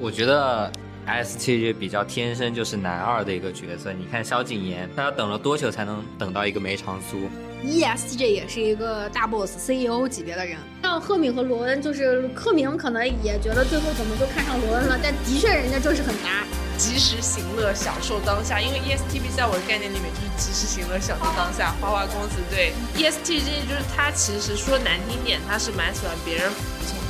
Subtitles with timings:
[0.00, 0.70] 我觉得
[1.06, 3.92] S T J 比较天生就是男二的一个角色。
[3.92, 7.28] 你看萧景琰，他要等了多久才能等到一个梅长苏
[7.64, 10.56] ？ESTJ 也是一个大 boss CEO 级别的人。
[10.82, 16.44] 像赫敏和罗恩，就是赫敏可能也觉得最后怎么就看上罗恩了，但的确人家就是很搭。
[16.76, 18.60] 及时行乐，享受当下。
[18.60, 21.72] 因为 ESTP 在我的概念里面就是及时行乐，享受当下。
[21.80, 27.03] 花花公子对 ESTJ 就是他，其实说难听点，他是蛮喜欢别人服从。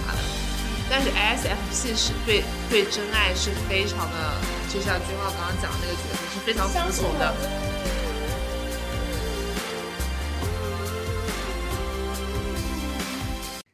[0.96, 4.40] 但是 ISFP 是对对真爱是非常的，
[4.72, 7.34] 就像君浩刚刚讲的那个角色是非常服从的。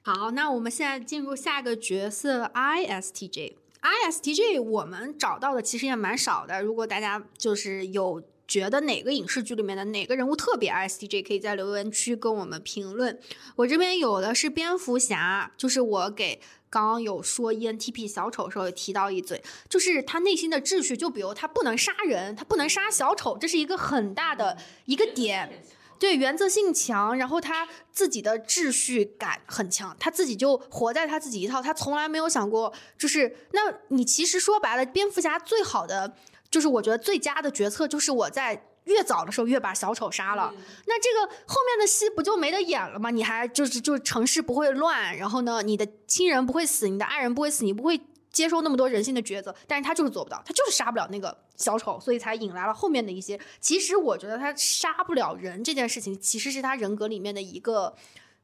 [0.01, 3.53] 好，那我们现在进入下一个角色 ISTJ。
[3.83, 6.63] ISTJ 我们找到的其实也蛮少的。
[6.63, 13.17] 如果大家就是有觉得哪个影视剧里面的哪个人物特别 ISTJ，可以在留言区跟我们评论。
[13.55, 25.63] 我这边有的是蝙蝠侠，就是我给刚刚有说 ENTP 小丑时候也提到一嘴，就是他内心的秩序，就比如他不能杀人，他不能杀小丑，这是一个很大的一个点。
[26.01, 36.17] 对，原则性强，然后他自己的秩序感很强，他自己就活在他自己一套，他从来没有想过，就是那你其实说白了，蝙蝠侠最好的
[36.51, 40.53] 就是我觉得最佳的决策就是我在越早的时候越把小丑杀了，
[40.87, 43.11] 那这个后面的戏不就没得演了吗？
[43.11, 48.01] 你还就是就城市不会乱，然后呢，你的亲人不会死，你的爱人不会死，你不会。
[48.33, 53.37] 接受那么多人性的抉择，但是他就是做不到，他就是杀不了那个小丑，所以才引来了后面的一些。
[53.61, 57.97] 其实我觉得他杀不了人这件事情，其实是他人格里面的一个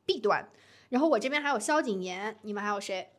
[0.04, 0.50] 弊端。
[0.88, 3.10] 然后我这边还有萧景琰，你们还有谁？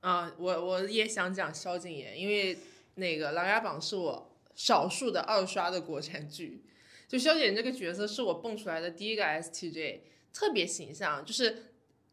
[0.00, 2.58] 啊，我我也想讲萧景琰，因为
[2.94, 6.64] 那个《琅琊榜》是我少数的二刷的国产剧，
[7.08, 10.00] 就萧姐这个角色是我蹦出来的第一个 STJ，
[10.32, 11.66] 特别形象，就是。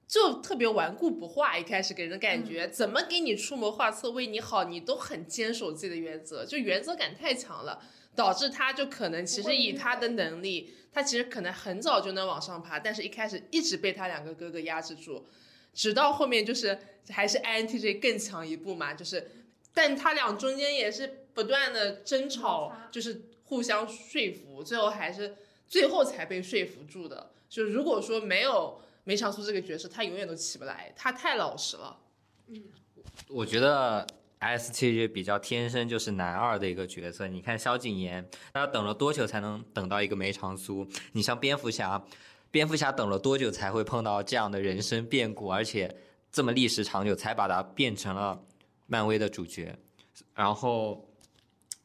[0.09, 7.79] 就特别顽固不化，一开始给人的感觉，怎么给你出谋划策为你好，你都很坚守自己的原则，就原则感太强了，
[8.15, 15.27] 导致他就可能其实以他的能力，他其实可能很早就能往上爬，但是一开始一直被他两个哥哥压制住，
[15.75, 19.29] 直到后面就是还是 INTJ 更强一步嘛，就是，
[19.73, 25.35] 但他俩中间也是不断的争吵，就是互相说服，最后还是
[25.67, 28.81] 最后才被说服住的，就如果说没有。
[29.05, 31.97] 梅长苏这个角色，他永远都起不来，他太老实了。
[32.47, 32.61] 嗯，
[33.27, 34.05] 我觉得
[34.37, 37.25] S T J 比较天生就是男二的一个角色。
[37.25, 40.87] 你看萧景琰，他等了多久才能等到一个梅长苏？
[41.13, 41.99] 你像蝙蝠侠，
[42.51, 45.97] 蝙蝠侠等了多久才会碰到这样的人生变故，而且
[46.31, 48.39] 这么历史长久，才把他变成了
[48.89, 49.79] 漫威的主角。
[50.35, 51.07] 然后，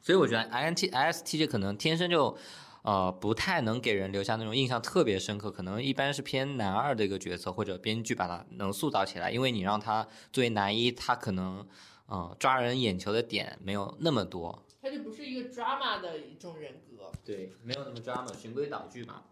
[0.03, 2.37] 所以我觉得 INT ISTJ 可能天生就。
[2.85, 11.67] 呃，不太能给人留下那种印象特别深刻，可能一般是偏男二的一个角色，或者编剧把他能塑造起来，因为你让他作为男一，他可能，
[12.09, 19.23] 嗯，抓人眼球的点没有那么多，他就不是一个 drama 的一种人格，对，没有那么 drama，循规蹈矩嘛。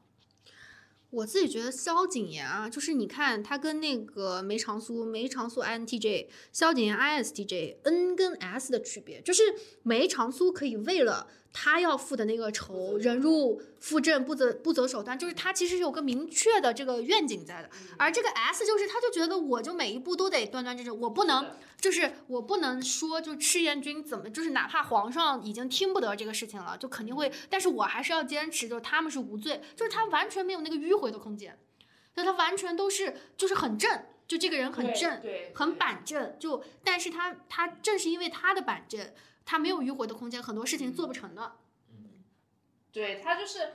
[1.12, 9.42] 我自己觉得萧景琰啊，就是你看他跟那个梅长苏，梅长苏 INTJ，萧景琰 ISTJ，N 跟 S 的区别就是
[9.82, 11.28] 梅长苏可以为了。
[11.52, 17.68] 他要负的那个仇，忍辱负正，不择不择手段，就是他其实是有个明确的这个愿景在的。
[17.98, 31.58] 而这个 S 就是，他就觉得我就每一步都得端端正正，我不能就是我不能说就赤焰军怎么就是哪怕皇上已经听不得这个事情了，就肯定会，但是我还是要坚持，就是他们是无罪，就是他完全没有那个迂回的空间，
[32.16, 33.90] 就他完全都是就是很正，
[34.26, 35.20] 就这个人很正，
[35.54, 39.12] 很板正，就但是他他正是因为他的板正。
[39.44, 41.52] 他没有迂回的空间，很多事情做不成的。
[41.90, 42.22] 嗯，
[42.92, 43.74] 对他就是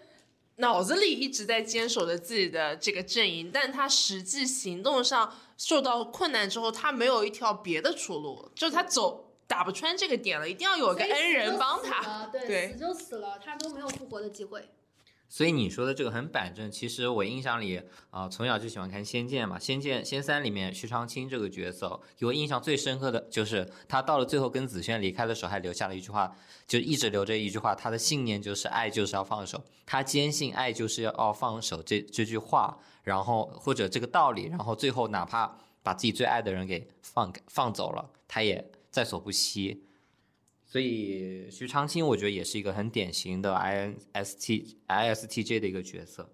[0.58, 12.26] 脑子里一直在坚守着自己的这个阵营，但他实际行动上受到困难之后，他没有一条别的出路，就是他走打不穿这个点了，一定要有个恩人帮他。
[12.34, 14.68] 对，死就死了，他都没有复活的机会。
[15.30, 26.34] 所以你说的这个很板正，其实我印象里啊，从小就喜欢看《仙剑》嘛，《仙剑》《仙三》里面徐长卿这个角色，给我印象最深刻的就是他到了最后跟紫萱离开的时候，还留下了一句话，
[26.66, 39.84] 就一直留着一句话，他的信念就是爱就是要放手，他坚信爱就是要放手这这句话，然后或者这个道理，然后最后哪怕把自己最爱的人给放放走了，他也在所不惜。
[40.70, 46.30] 所以徐长卿，我觉得也是一个很典型的 I N S T I S T J 的一个角色。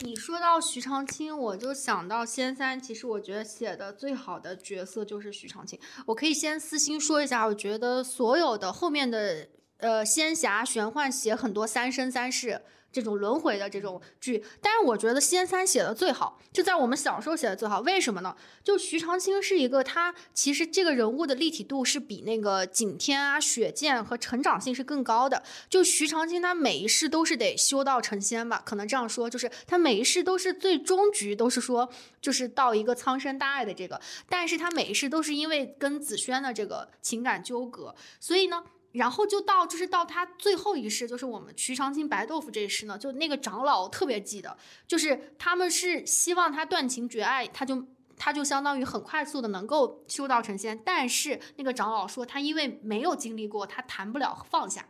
[0.00, 2.80] 你说到徐长卿，我就想到仙三。
[2.80, 5.78] 其实我觉得写的最好的角色就是徐长卿。
[6.06, 12.62] 我可以先私心说一下，我觉得所有的后面的呃仙侠玄幻写很多三生三世。
[12.96, 14.42] 这种轮回的这种剧。
[14.62, 17.80] 但是我觉得仙三写的最好，就在我们小时候写的最好。
[17.80, 18.34] 为什么呢？
[18.64, 25.42] 就徐长卿是一个，他其实这个人物的立体度是比那个景天啊、雪见和成长性是更高的。
[25.68, 31.90] 就徐长卿他每一世都是得修道成仙吧，可能这样说，就是他每一世都是最终局都是说，
[32.22, 38.64] 就是到一个苍生大爱的这个，但是他每一世都是因为跟紫萱的这个情感纠葛，所以呢。
[38.96, 44.56] 然后就到，就是到他最后一世，就是我们徐长卿白豆腐这一世呢，就那个长老特别记得，
[44.86, 54.86] 就是他们是希望他断情绝爱，他就他就相当于很快速的能够修道成仙，但是那个长老说他因为没有经历过，他谈不了放下。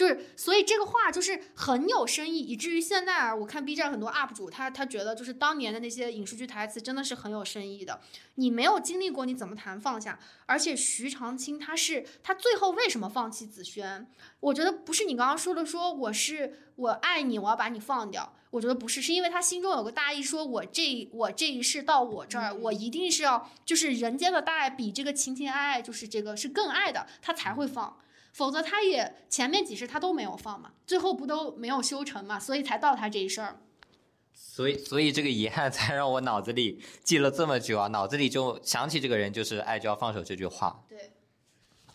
[0.00, 8.00] 就是，所以这个话就是很有深意，以至于现在啊，我看 B 站很多 UP 主，他他觉得就是当年的那些影视剧台词真的是很有深意的。
[8.36, 10.18] 你没有经历过，你怎么谈放下？
[10.46, 14.06] 而且徐长卿他是他最后为什么放弃紫萱？
[14.40, 18.32] 我觉得不是你刚刚说的，说我是我爱你，我要把你放掉。
[18.52, 27.98] 我觉得不是，是因为他心中有个大义，说我这我这一世到我这儿，我一定是要就是人间的大爱比这个情情爱爱就是这个是更爱的，他才会放。
[28.32, 33.60] 否则他也前面几世他都没有放嘛，最后不都没有修成嘛，所以才到他这一世儿。
[34.32, 40.84] 所以，所以这个遗憾才让我脑子里记了这么久啊，脑子里就想起这个人，就是爱就要放手这句话。
[40.88, 41.10] 对。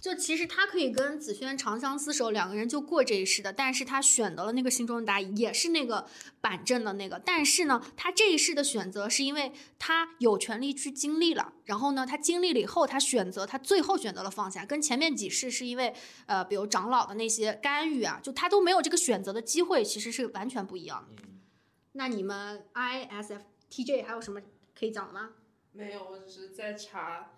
[0.05, 6.05] 就其实他可以跟紫萱长相厮守，两个人就过这一世的，但是他选择了那个心中的答案，也是那个
[6.39, 7.19] 板正的那个。
[7.25, 15.91] 但是呢，他这一世的选择是因为他有权利去经历了，然后呢，他经历了以后，他选择，他最后选择了放下，跟前面几世是因为
[16.27, 21.23] 呃，比如长老的那些干预啊，就他都没有这个选择的机会，其实是完全不一样的。
[21.93, 24.39] 那你们 ISFTJ 还有什么
[24.77, 25.31] 可以讲的吗？
[25.71, 27.31] 没有，我只是在查。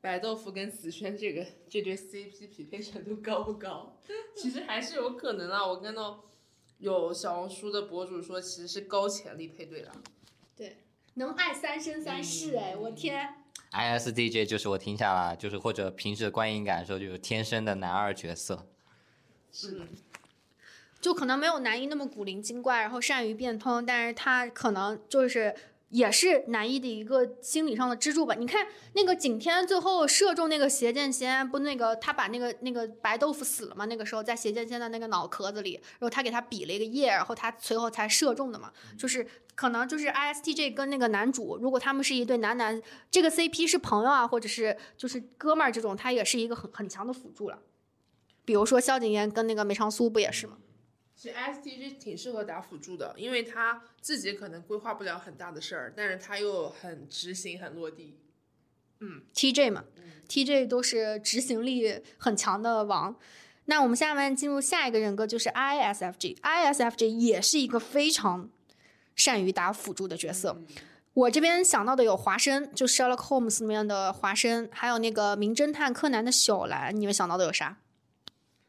[0.00, 3.98] 白豆腐跟紫萱这个这对 CP 匹配程度高不高？
[4.36, 5.66] 其实还是有可能啊。
[5.66, 6.24] 我看到
[6.78, 9.90] 有小红书的博主说，其实是高潜力配对的。
[10.56, 10.84] 对，
[11.14, 13.34] 能爱三生三世哎，我天
[13.72, 18.68] ！ISDJ 就是我听下来，就是或者平时的观影感受，就是天生的男二角色。
[19.50, 19.88] 是。
[21.00, 25.54] 就可能没有男一那么古灵精怪，然后善于变通，但是他可能就是。
[25.90, 28.34] 也是男一的一个心理上的支柱吧。
[28.34, 33.86] 你看那个景天最后射中那个邪剑仙，不那个他把那个那个白豆腐死了嘛？
[33.86, 38.70] 那个时候在邪剑仙的那个脑壳子里，然后他给他比了一个耶，然后他随后才射中的嘛。
[38.98, 42.80] 就是可能就是 ISTJ 跟那个男主，如果他们是一对男男，
[43.10, 47.58] 这个 CP 是朋友啊，或者是就是哥们儿这种，他也是一个很很强的辅助了。
[48.44, 50.58] 比如说萧景琰跟那个梅长苏不也是吗？
[51.18, 58.16] 其实 S T J 挺适合打辅助的，因为他自己可能规划不了很大的事儿，但是他又很执行、很落地。
[59.00, 59.82] 嗯，T J 嘛
[60.28, 63.16] ，T J 都是执行力很强的王。
[63.64, 66.36] 那我们下面进入下一个人格，就是 I S F J。
[66.40, 68.48] I S F J 也是一个非常
[69.16, 70.62] 善于打辅助的角色。
[71.14, 76.94] 我这边想到的有华生，就 Sherlock Holmes 里面的华生，还有那个名侦探柯南的小兰。
[76.94, 77.78] 你们想到的有啥？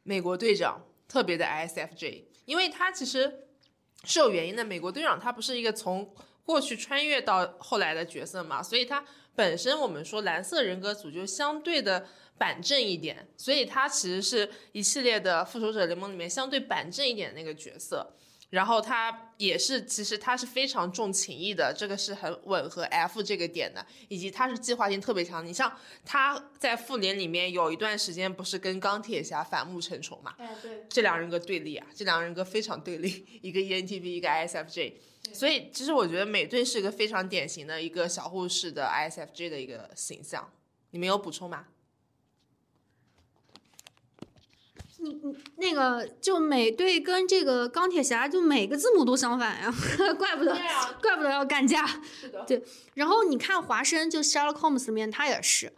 [0.01, 2.28] 美国队长，特别的 I S F J。
[2.49, 3.31] 因为他其实
[4.05, 6.11] 是有原因的，美国队长他不是一个从
[6.43, 9.05] 过去穿越到后来的角色嘛，所以他
[9.35, 12.07] 本身我们说蓝色人格组就相对的
[12.39, 18.15] 板正一点，所以他其实是一系列的复仇者联盟里面相对板正一点那个角色。
[18.49, 25.45] 然后他也是，其实他是非常重情义的，这个是很吻合 F 这个点的，以及他是计划性特别强。
[25.45, 25.71] 你像
[26.03, 30.33] 他在复联里面有一段时间不是跟钢铁侠反目成仇嘛？
[30.39, 34.93] 哎，对，这两人格对立啊，这两人格非常对立，一个 ENTP，一个 ISFJ。
[35.31, 40.51] 所以其实我觉得美队是一个非常典型的一个小护士的 ISFJ 的一个形象。
[40.89, 41.67] 你们有补充吗？
[45.01, 49.73] 你你那个就美队跟这个钢铁侠就每个字母都相反呀，
[50.17, 50.53] 怪不得，
[51.01, 51.85] 怪不得要干架。
[52.45, 52.63] 对，
[52.93, 55.73] 然后你看华生就 Sherlock Holmes 里面他也是，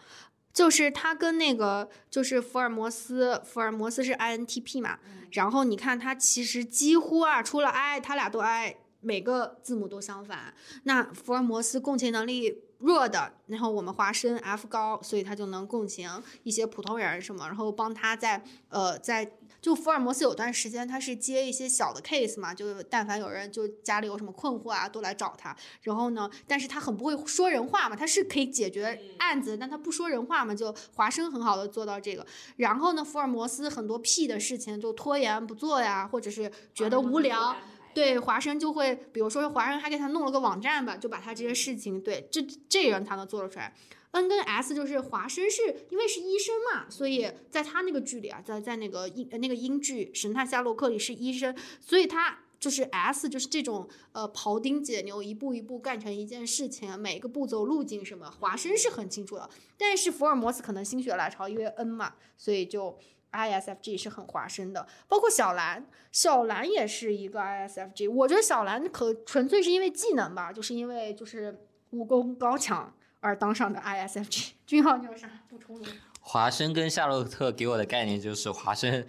[0.54, 4.98] 就是他跟那个就是福尔摩斯，福尔摩斯是 INTP 嘛，
[5.32, 10.54] 然后你看他其实几乎啊，除了 I，他俩都 I，每个字母都相反。
[10.84, 12.64] 那福尔摩斯共情能力。
[12.82, 16.10] 弱的，然后我们华生 F 高，所以他就能共情
[16.42, 25.56] 一些普通人什么，然后帮他在呃在就福尔摩斯有段时间他是接一些小的 case 嘛，就但凡有人就家里有什么困惑啊，都来找他。
[25.84, 32.26] 然后呢，但是他很不会说人话嘛，他是可以解决案子，但他不说人话嘛，就华生很好的做到这个。
[32.56, 37.56] 然后呢，福尔摩斯很多屁的事情就拖延不做呀，或者是觉得无聊。
[37.94, 43.74] 对华生就会，比如说华生还给他弄了个网站吧，就把他这些事情，对这这人他能做得出来。
[44.12, 59.50] N 跟 S 就是华生是因为是医生嘛，所以在他那个剧里啊，在在那个英那个英剧《神探夏洛克》里是医生，所以他就是 S 就是这种呃庖丁解牛，一步一步干成一件事情，每个步骤路径什么，华生是很清楚的。
[59.78, 63.00] 但是福尔摩斯可能心血来潮，因为 N 嘛，所以就
[63.32, 64.88] ISFG 是很华生的。
[65.08, 68.12] 包括小兰，小兰也是一个 ISFG。
[68.12, 74.52] 我觉得小兰可纯粹是因为技能吧，就是因为就是武功高强而当上的 ISFG。
[74.66, 75.88] 君浩，你有啥补充的？
[76.24, 79.06] 华生跟夏洛特给我的概念就是华生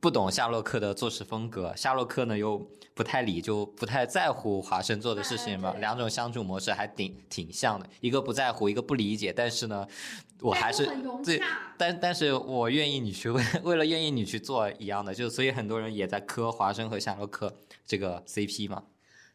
[0.00, 2.58] 不懂夏洛克的做事风格，夏洛克呢又
[2.94, 5.72] 不太理，就不太在乎华生做的事情嘛。
[5.74, 9.32] 哎两种相处模式还挺挺像的，一个不在乎，一个不理解。
[9.32, 9.86] 但是呢，
[10.40, 18.84] 我还是但很融对洽但但是我愿意你去为为了愿意你去做一样的，就所以很多人也在磕华生和夏洛克这个 CP 嘛。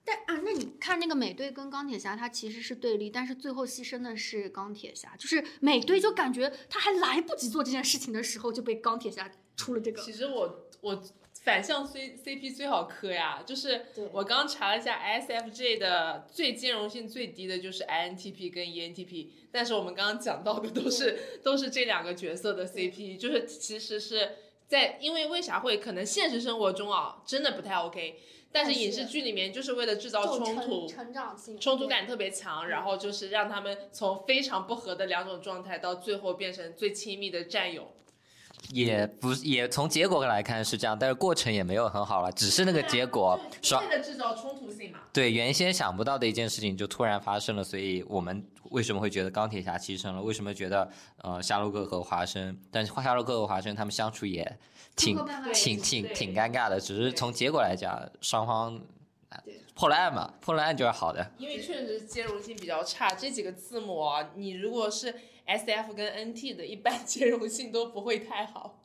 [0.05, 10.01] 但啊，那你看那个美队跟钢铁侠，他其实是对立，但是最后牺牲的是钢铁侠，就是美队就感觉他还来不及做这件事情的时候，就被钢铁侠出了这个。
[10.01, 11.03] 其实我我
[11.43, 28.15] 反向 C CP 最好磕呀，就是我刚查了一下 SFJ 的最兼容性最低的就是 INTP 跟 E ENTP，但是我们刚刚讲到的都是都是这两个角色的 CP，就是其实是在因为为啥会可能现实生活中啊真的不太 OK，
[28.51, 30.87] 但是但是影视剧里面就是为了制造冲突。
[30.87, 37.91] 成长性冲突感特别强，然后就是让他们从非常不和的两种状态，到最后变成最亲密的战友。
[38.69, 44.99] 也不是也从结果来看是这样，但是过程也没有很好了，只是那个结果双为了制造冲突性嘛。
[45.11, 50.21] 对原先想不到的一件事情就突然发生了，所以我们为什么会觉得钢铁侠牺牲了？
[50.21, 52.57] 为什么觉得呃夏洛克和华生？
[52.71, 54.57] 但是夏洛克和华生他们相处也
[54.95, 55.17] 挺
[55.53, 58.81] 挺挺挺尴尬的，只是从结果来讲，双方
[59.75, 61.31] 破了案嘛，破了案就是好的。
[61.37, 65.13] 因为确实兼容性比较差，这几个字母啊，你如果是
[65.45, 68.82] S F 跟 N T 的，一般 兼容性都不会太好。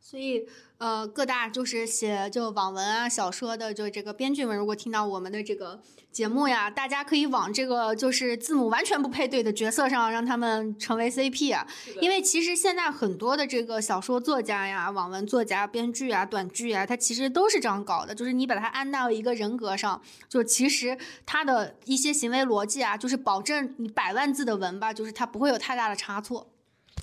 [0.00, 0.46] 所以，
[0.78, 11.66] 呃，各大就是写就网文啊、小说的，就这个编剧们，如果听到我们的这个节目呀，大家可以往这个就是字母完全不配对的角色上，让他们成为 CP 啊。
[12.00, 26.50] 因为其实现在很多的这个小说作家呀、网文作家、编剧啊、短剧啊，它其实都是这样搞的，就是你把它安到一个人格上，就其实他的一些行为逻辑啊，就是保证你百万字的文吧，就是它不会有太大的差错。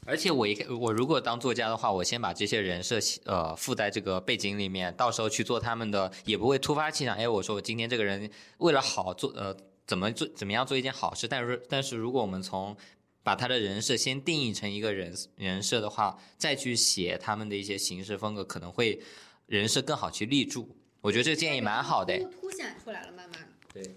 [0.06, 7.18] 而且我一我如果当作家的话，我先把这些人设呃附在这个背景里面，到时候去做他们的，也不会突发奇想。
[7.18, 9.56] 哎，我说我今天这个人为了好做呃
[9.88, 12.78] 怎么做怎么样做一件好事，但是但是如果我们从
[13.24, 19.02] 把他的人设先定义成一个人人设的话，再去写他们的一些行事风格，可能会
[19.48, 20.78] 人设更好去立住。
[21.02, 22.18] 我觉得这个建议蛮好的。
[22.40, 23.40] 凸显出来了，慢慢。
[23.74, 23.96] 对，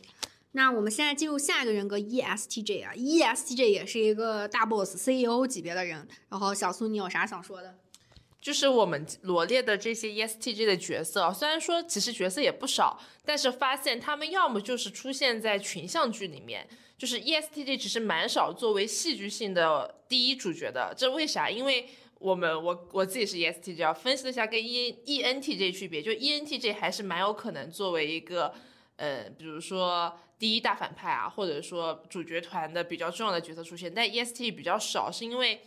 [0.53, 6.09] 那我们现在进入下一个人格 ESTJ 啊，ESTJ 也是一个大 boss CEO 级别的人。
[6.29, 7.79] 然后小苏，你有啥想说的？
[8.41, 20.95] 就是我们罗列的这些 E S T J 的角色，虽然说其实角色也不少，但是发现他们要么就是出现在群像剧里面，就是 E S T J 只是蛮少作为戏剧性的第一主角的。
[20.97, 21.51] 这为啥？
[21.51, 21.89] 因为
[22.21, 28.55] 我们我我自己是 E S T J，啊分析了一下跟 E ENTJ 区别，就 ENTJ 还是蛮有可能作为一个
[28.97, 35.61] 呃，比如说第一大反派啊，或者说主角团的比较重要的角色出现，但 EST 比较少，是因为。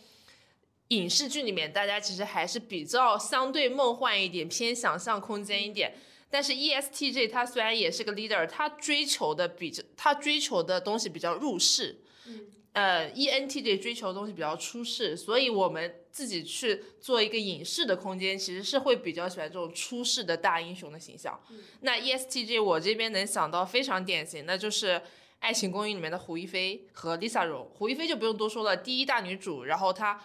[0.88, 5.94] 影视剧里面，大家其实还是比较相对梦幻一点，偏想象空间一点。
[6.28, 12.02] 但是 ESTJ 他虽然也是个 leader，他追求的比较，他追求的东西比较入世。
[12.26, 21.38] 嗯，呃，ENTJ 追求的东西比较出世，所以我们自己去做一个影视的空间，其实是会比较喜欢这种出世的大英雄的形象。
[21.82, 24.94] 那 E ESTJ 我这边能想到非常典型，那就是
[25.40, 27.68] 《爱情公寓》里面的胡一菲和 Lisa 荣。
[27.74, 30.18] 胡一菲就不用多说了，第一大女主，然后她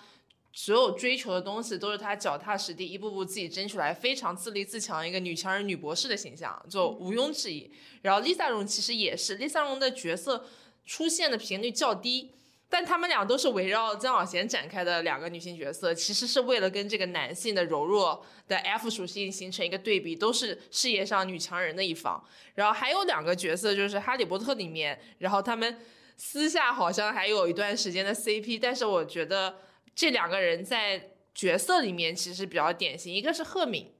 [0.53, 7.69] 所有追求的东西都是她脚踏实地，一步步自己争取来，非常自立自强一个女强人、女博士的形象，就毋庸置疑。
[8.03, 10.45] 然后 Lisa 荣其实也是，Lisa 荣的角色
[10.85, 12.31] 出现的频率较低。
[12.69, 22.21] 但他们俩都是围绕曾小贤展开的两个女性角色，其实是为了跟这个男性的柔弱的 F 属性形成一个对比，都是事业上女强人的一方。
[22.55, 25.79] 然后还有两个角色，就是《哈利波特》里面，然后他们
[26.17, 29.59] 私下好像还有一段时间的 CP，但是我觉得
[29.95, 33.93] 这两个人在角色里面其实比较典型，一个是赫敏，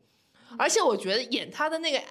[0.57, 2.01] 而且我觉得演他的那个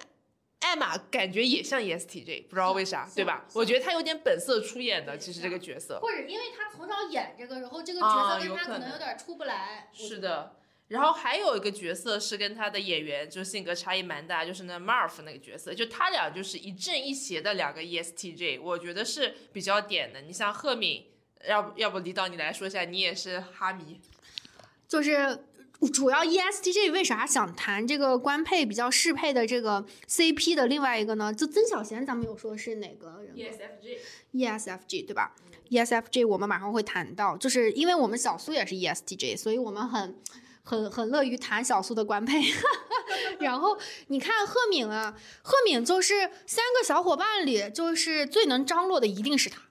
[0.59, 3.45] 艾玛感觉也像 E ESTJ，不知道为啥，对吧？
[3.53, 5.99] 我觉得他有点本色出演的，其实这个角色。
[5.99, 9.89] 或者因为他从小演这个，然后这个啊角色跟他可能有点出不来。
[9.93, 10.55] 是的，
[10.87, 20.21] 然后还有一个角色是跟他的演员就性格差异蛮大，就是那 Marf 那个角色，就他俩就是一正一邪的两个 E ESTJ，我觉得是比较点的。
[20.21, 21.05] 你像赫敏，
[21.47, 24.01] 要不要不李导你来说一下，你也是哈迷，
[24.87, 25.45] 就是
[25.93, 31.31] 主要 E ESTJ 为啥想谈这个官配比较适配的这个 CP 的另外一个呢？
[31.33, 33.99] 就曾小贤，咱们有说是哪个人？ESFJ。
[34.33, 35.35] ESFJ 对吧
[35.69, 40.15] ？ESFJ 我们马上会谈到，就是因为我们小苏也是 E ESTJ，所以我们很
[40.63, 42.41] 很很乐于谈小苏的官配。
[43.39, 49.61] 然后你看赫敏啊，赫敏就是三个小伙伴里，就是最能张罗的一定是他。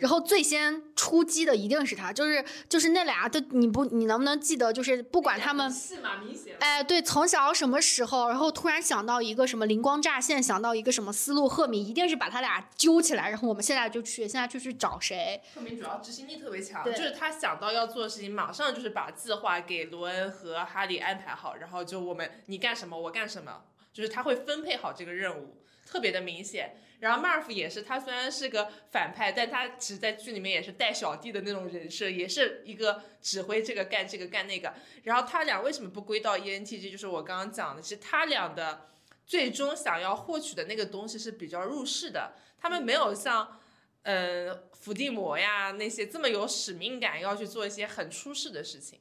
[0.00, 4.72] 然后最先出击的一定是他，就是就是那俩的，你不你能不能记得？
[4.72, 6.56] 就是不管他们戏码明显。
[6.58, 15.40] 哎，对，从小什么时候，然后突然想到一个什么灵光乍现，想到一个什么思路，赫敏一定是把他俩揪起来，然后我们现在就去，现在就去找谁？
[15.54, 26.76] 赫敏主要执行力特别强，对就是他想到要做的事情，马上就是把计划给罗恩和哈利安排好，然后就我们你干什么我干什么，就是他会分配好这个任务，特别的明显。
[27.00, 34.72] 然后 Marv 也是，他虽然是个反派，但他其实在剧里面也是带小弟的那种人设，也是一个指挥这个干这个干那个。
[35.02, 36.90] 然后他俩为什么不归到 ENTG？
[36.90, 38.86] 就是我刚刚讲的，其实他俩的
[39.26, 43.56] 最终想要获取的那个东西是比较入世的，他们没有像。
[44.02, 48.98] 呃，伏地魔呀，那些这么有使命感，要去做一些很出世的事情。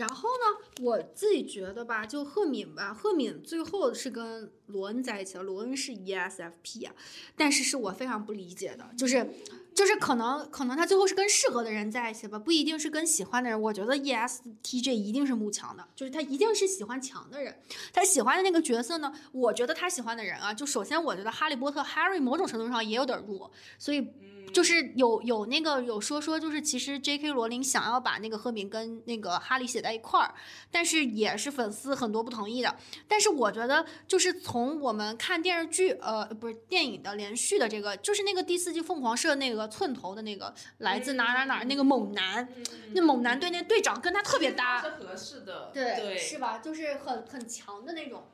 [0.00, 6.94] 然后呢，我自己觉得吧，就赫敏吧，赫敏最后是跟罗恩在一起了，罗恩是 ESFP 啊，
[7.36, 9.28] 但是是我非常不理解的，就是
[9.74, 13.60] 就是可能可能他最后是跟适合的人在一起吧，不一定是跟喜欢的人。
[13.60, 17.54] 我觉得 E ESTJ 一定是慕强的，就是他一定是喜欢强的人。
[17.92, 24.06] 他喜欢的那个角色呢，我觉得他喜欢的人啊，就首先我觉得哈利波特 Harry 某种程度上也有点弱，所以
[24.52, 27.30] 就是有有那个有说说，就是其实 J.K.
[27.30, 30.34] 罗琳想要把那个赫敏跟那个哈利写在一块儿，
[30.72, 32.76] 但是也是粉丝很多不同意的。
[33.06, 42.48] 但是我觉得，就是从我们看电视剧，呃，不是电影的连续的这个，就是那个第四季凤凰社那个寸头的那个来自哪哪哪那个猛男，
[42.94, 45.70] 那猛男队那队长跟他特别搭，是合适的。
[45.72, 46.58] 对，是吧？
[46.58, 48.28] 就是很很强的那种。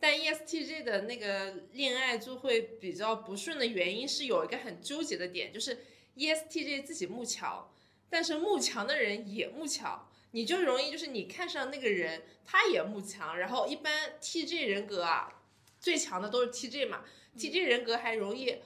[0.00, 5.76] 但 E ESTJ 的那个恋爱就会比较不顺的原因是有一个很纠结的点，就是
[6.14, 7.68] E ESTJ 自己慕强，
[8.08, 15.42] 但是慕强的人也慕强，你就容易就是你看上那个人，他也慕强，然后一般 TJ 人格啊，
[15.80, 17.02] 最强的都是 TJ 嘛
[17.36, 18.56] ，TJ 人格还容易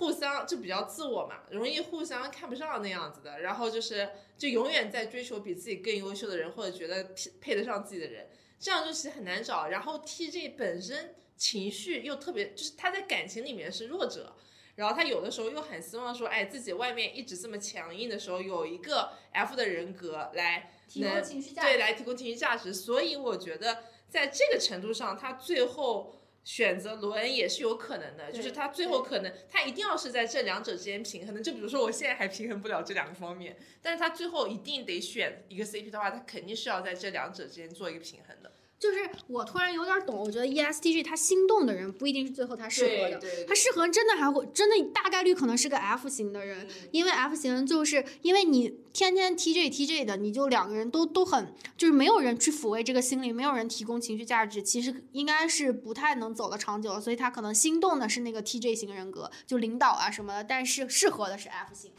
[0.00, 4.08] 互相就比较自我嘛，容易互相看不上那样子的，然后就是
[4.38, 8.30] 就永远在追求比自己更优秀的人，或者觉得配配得上自己的人。
[8.58, 9.68] 这样就其实很难找。
[9.68, 14.34] 然后 TJ 本身情绪又特别，就是他在感情里面是弱者，
[14.76, 22.72] 然后他有的时候又很希望说，哎，自己外面一直这么强硬的时候，有一个 F 的人格来提供能情绪价值对，来提供情绪价值。
[22.72, 26.16] 所以我觉得在这个程度上，他最后。
[26.42, 31.40] 选择罗恩也是有可能的，就是他最后可能他一定要是在这两者之间平衡的。
[31.40, 38.49] 就比如说我现在还平衡不了这两个方面，但是他最后一定得选一个 CP 的话，他肯定是要在这两者之间做一个平衡的。
[38.80, 61.92] 就是我突然有点懂，我觉得 E ESTJ 他心动的人不一定是最后他适合的，对他适合真的还会真的大概率可能是个 F 型的人，因为 F 型就是因为你天天 TJ TJ 的，你就两个人都都很就是没有人去抚慰这个心灵，没有人提供情绪价值，其实应该是不太能走得长久，所以他可能心动的是那个 TJ 型人格，就领导啊什么的，但是适合的是 F 型。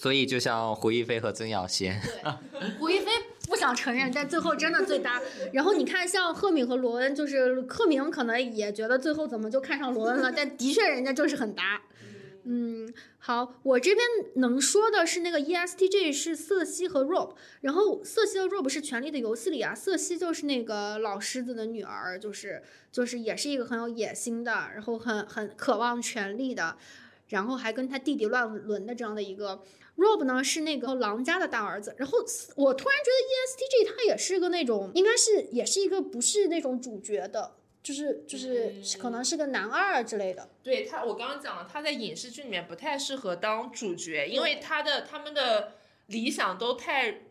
[0.00, 2.00] 所以就像胡一菲和曾小贤，
[2.78, 3.10] 胡一菲
[3.48, 5.20] 不想承认，但最后真的最搭。
[5.52, 11.82] 然后你看，像赫敏和罗恩，就是赫敏可能也觉得最后怎么就看上罗恩了，但的确人家就是很搭。
[12.44, 14.06] 嗯，好，我这边
[14.36, 26.76] 能说的是那个 ESTJ 是瑟西和 Rob，然后瑟西和 Rob 是《权力的游戏》里啊，瑟西就是那个老狮子的女儿，就是就是也是一个很有野心的，然后很很渴望权力的，
[27.30, 29.60] 然后还跟他弟弟乱伦的这样的一个。
[29.98, 32.18] Rob 呢是那个狼家的大儿子，然后
[32.54, 40.48] 我突然觉得 ESTJ 他也是个那种，应该是也是一个不是那种主角的，就是就是可能是个男二之类的。
[40.62, 45.72] 对他，我刚刚讲了，他在影视剧里面不太适合当主角，因为他的他们的
[46.06, 47.22] 理想都太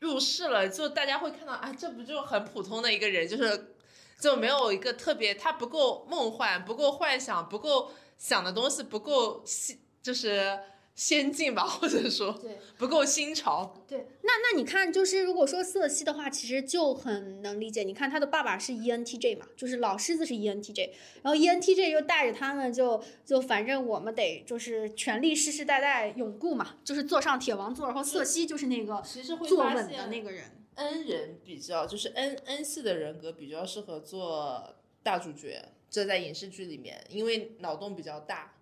[0.00, 3.74] 入世了，就大家会看到啊，这不就很普通的一个人，就是
[4.18, 10.58] 就没有一个特别，他不够梦幻，不够幻想，不够想的东西不够细，就是
[10.94, 13.84] 先进吧，或者说对不够新潮。
[13.88, 17.82] 对，那那你看，就是如果说瑟西的话，其实就很能理解。
[17.82, 20.90] 你看他的爸爸是 E ENTJ 嘛，就是老狮子是 E ENTJ，
[21.22, 30.44] 然后 E ENTJ 又带着他们就就反正我们得就是权力世世代代永固嘛，就是坐上铁王座，然后瑟西就是那个其实会坐稳的那个人。
[30.76, 38.54] N 人比较就是 N N 系的人格比较适合做大主角，这在影视剧里面，因为脑洞比较大，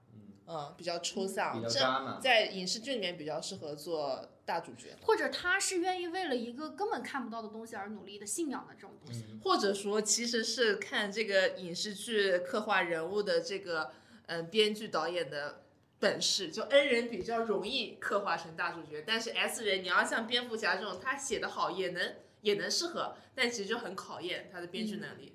[0.46, 2.18] 嗯，比较抽象，这嘛。
[2.20, 9.24] 在影视剧里面比较适合做大主角，或者他是愿意为了一个根本看不到的东西而努力的信仰的这种东西。
[9.42, 13.92] 或者说其实是看这个影视剧刻画人物的这个
[14.26, 15.62] 嗯、呃编剧导演的
[15.98, 25.32] 本事，就 N 人比较容易刻画成大主角，但是 S 人你要像蝙蝠侠这种，他写的好也能也能适合，但其实就很考验他的编剧能力。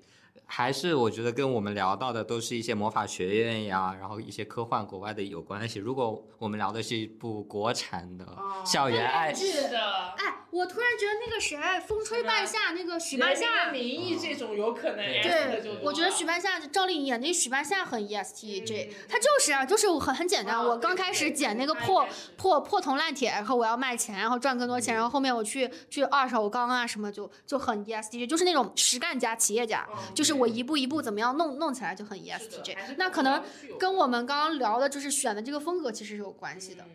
[0.50, 5.78] 还是我觉得跟我们聊到的都是一些魔法学院呀，然后一些科幻国外的有关系。
[5.78, 9.78] 如果我们聊的是一部国产的哦校园爱，是的。
[10.16, 11.56] 哎，我突然觉得那个谁，
[11.86, 20.56] 风吹半夏那个许半夏，名义这种有可能对，我觉得许半夏赵丽颖演那许半夏很 E ESTJ，、嗯他就是啊，就是我很很简单。
[20.56, 22.06] 啊我刚开始捡那个破
[22.38, 32.76] 破破铜烂铁，然后我要卖钱，然后赚更多钱，然后后面我去去二手钢啊什么就就很 E ESTJ，就是那种实干家、企业家，嗯就是我一步一步怎么样弄弄起来就很 E ESTJ。
[32.96, 33.42] 那可能
[33.78, 36.84] 跟我们刚刚聊的就是选的这个风格其实是有关系的。
[36.84, 36.90] 嗯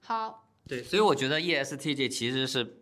[0.00, 2.76] 好，对，所以我觉得 E ESTJ 其实是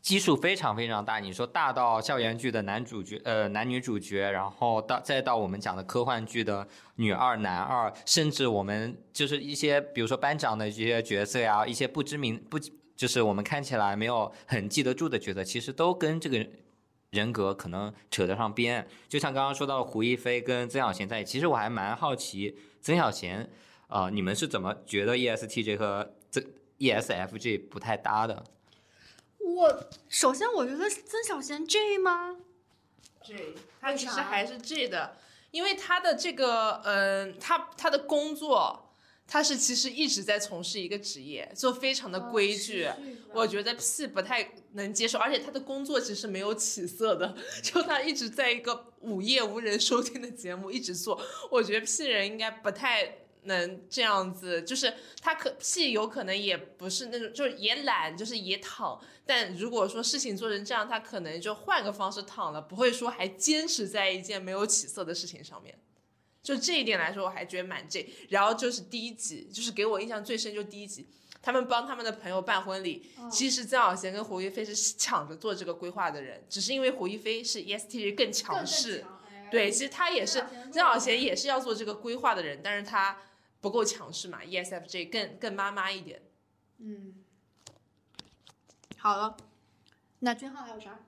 [0.00, 1.18] 基数非常非常大。
[1.18, 12.56] 你说大到校园剧的男主角，呃，男女主角，然后到再到我们讲的科幻剧的女二、男二，甚至我们就是一些比如说班长的这些角色呀，一些不知名不
[12.94, 16.46] 就是我们看起来没有很记得住的角色，其实都跟这个。
[17.12, 23.50] 人格可能扯得上边，就像刚刚说到胡一菲跟曾小贤在一起，其实我还蛮好奇曾小贤，
[23.88, 26.42] 呃，你们是怎么觉得 E ESTJ 和这
[26.78, 28.42] E ESFJ 不太搭的？
[29.38, 32.36] 我首先我觉得曾小贤 J 吗
[33.22, 35.18] ？J，他其实还是 J 的，
[35.50, 38.94] 因为他的这个，嗯、他他的工作，
[39.26, 42.88] 他是其实一直在从事一个职业，就非常的规矩。
[43.34, 65.76] 我觉得 P 不太能接受，而且他的工作其实没有起色的， 就他一直在一个午夜无人收听的节目一直做，我觉得 P 人应该不太能这样子，就是他可 P 有可能也不是那种，就是也懒，就是也躺，但如果说事情做成这样，他可能就换个方式躺了，不会说还坚持在一件没有起色的事情上面。
[66.42, 68.04] 就这一点来说，我还觉得蛮这。
[68.30, 71.06] 然后就是第一集，就是给我印象最深，就第一集，
[71.40, 79.04] 他们帮他们的朋友办婚礼，其实曾小贤跟胡一菲是抢着做这个规划的人，只是因为胡一菲是 E ESTJ 更强势。
[79.50, 83.18] 对，其实他也是曾小贤也是要做这个规划的人，但是他
[83.60, 86.22] 不够强势嘛，ESFJ 更更妈妈一点。
[86.78, 87.14] 嗯，
[88.96, 89.36] 好了，
[90.20, 90.98] 那君浩还有啥？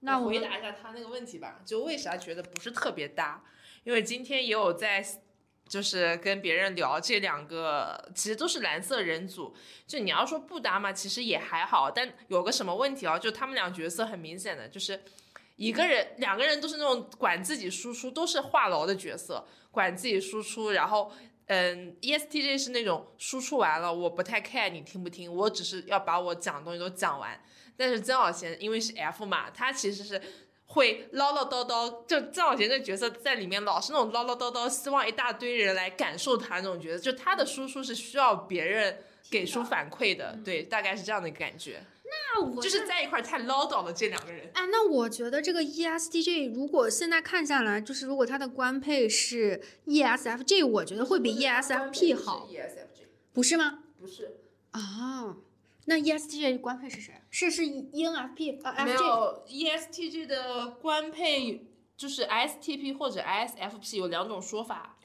[0.00, 3.42] 那我回答一下他那个问题吧，就为啥觉得不是特别搭？
[3.84, 5.04] 因为今天也有在，
[5.68, 9.54] 就是跟别人聊这两个，其实都是蓝色人组。
[9.86, 13.18] 就你要说不搭嘛，其实也还好，但有个什么问题啊？
[13.18, 15.00] 就他们俩角色很明显的就是。
[15.56, 20.72] 一个人、两个人都是那种管自己输出，都是话痨的角色，管自己输出。
[20.72, 21.12] 然后，
[21.46, 27.40] 嗯，ESTJ 是那种输出完了，我不太 care 你听不听，我只是要把我讲的东西都讲完。
[27.76, 30.20] 但是曾小贤因为是 F 嘛，他其实是
[30.66, 38.98] 会唠唠叨叨，就曾小贤这角色在里面老是那种唠唠叨叨，希望一大堆人来感受他那种角色，就他的输出是需要别人
[39.30, 42.62] 给出反馈的，对，大概是这样的一个感觉，那我。
[42.62, 44.50] 就是在一块太唠叨了这两个人。
[44.54, 53.80] 哎，那我觉得这个 E ESTJ 如果现在看下来，就是如果他的官配是 E ESFJ，我觉得会比 E ESFP 好，，ESFJ 不是吗？
[54.00, 54.40] 不是，
[54.72, 55.36] 啊，
[55.86, 57.14] 那 E ESTJ 官配是谁？
[57.30, 58.92] 是是 ENFP 啊没？
[58.92, 61.66] 有 ESTJ 的官配
[61.96, 64.96] 就是 ISTP 或者 ISFP 有两种说法。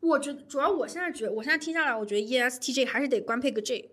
[0.00, 3.90] 我觉得主要我现在觉我现在听下来，我觉得 E ESTJ 还是得官配个 J，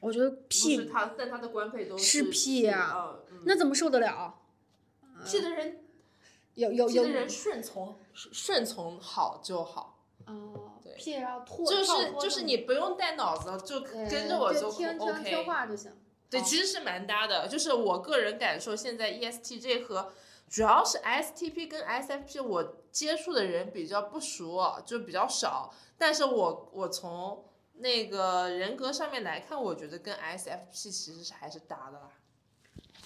[0.00, 4.38] 我觉得 P 是他，但他的官配都是 P 呀嗯嗯那怎么受得了
[5.26, 5.80] ？P 的人
[6.54, 15.44] 有有有记得人顺从顺从好就好，哦对，P 然后吐就是就是你不用带脑子，就跟着我就听听听 OK。
[15.44, 15.92] 话就行。
[16.30, 17.46] 对，哦其实是蛮搭的。
[17.46, 20.12] 就是我个人感受，现在 E ESTJ 和
[20.48, 25.72] 主要是 ISTP 跟 ISFP，我接触的人比较不熟，就比较少。
[25.96, 32.08] 但是我我从那个人格上面来看，我觉得跟 ISFP 其实是还是搭的啦。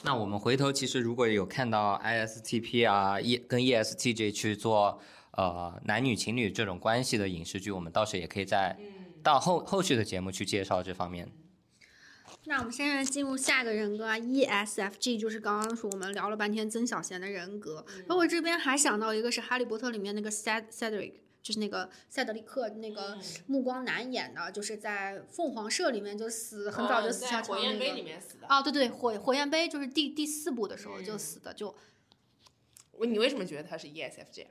[0.05, 4.99] 那我们回头其实如果有看到 ISTP 啊，E 跟 ESTJ 去做
[5.33, 11.31] 呃男女情侣这种关系的影视剧，我们到时也可以在嗯，到后后续的节目去介绍这方面。
[12.45, 23.17] 那我们现在进入下一个人格啊，ESFG，就是刚刚说我们聊了半天曾小贤的人格，然后我这边还想到一个是《哈利波特》里面那个 Ced Cedric，就是那个塞德里克那个
[23.47, 27.93] 目光男演的，就是在凤凰社里面就死很早就死在火焰杯。
[27.93, 28.47] 里面死的。
[28.49, 31.73] 哦，对对，火火焰杯就是第第四部的时候就嗯死的，就
[32.93, 34.47] 我你为什么觉得他是 E ESFJ？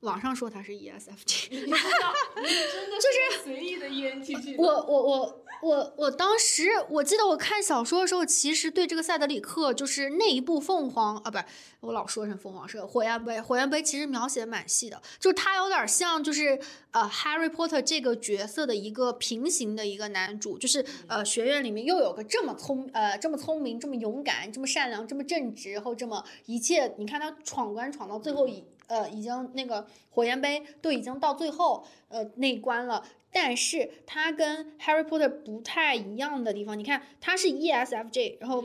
[0.00, 11.44] 网上说他是 E ESFJ，真的 就是随意的 E ENTP 我我我我我当时我记得我看小说的时候，其实对这个赛德里克就是那一部凤凰啊，不是
[11.80, 16.58] 我老说成凤凰社火焰杯，火焰杯其实描写蛮细的，就是他有点像就是
[16.92, 33.02] 呃 Harry Potter 这个角色的一个平行的一个男主，就是呃学院里面又有个这么聪呃这么聪明、这么勇敢、这么善良、这么正直，然后这么一切，你看他闯关闯到最后一呃已经那个火焰杯都已经到最后呃那一关了。
[33.32, 38.64] 但是它跟 Harry Potter 不太一样的地方，你看它是 ESFJ，然后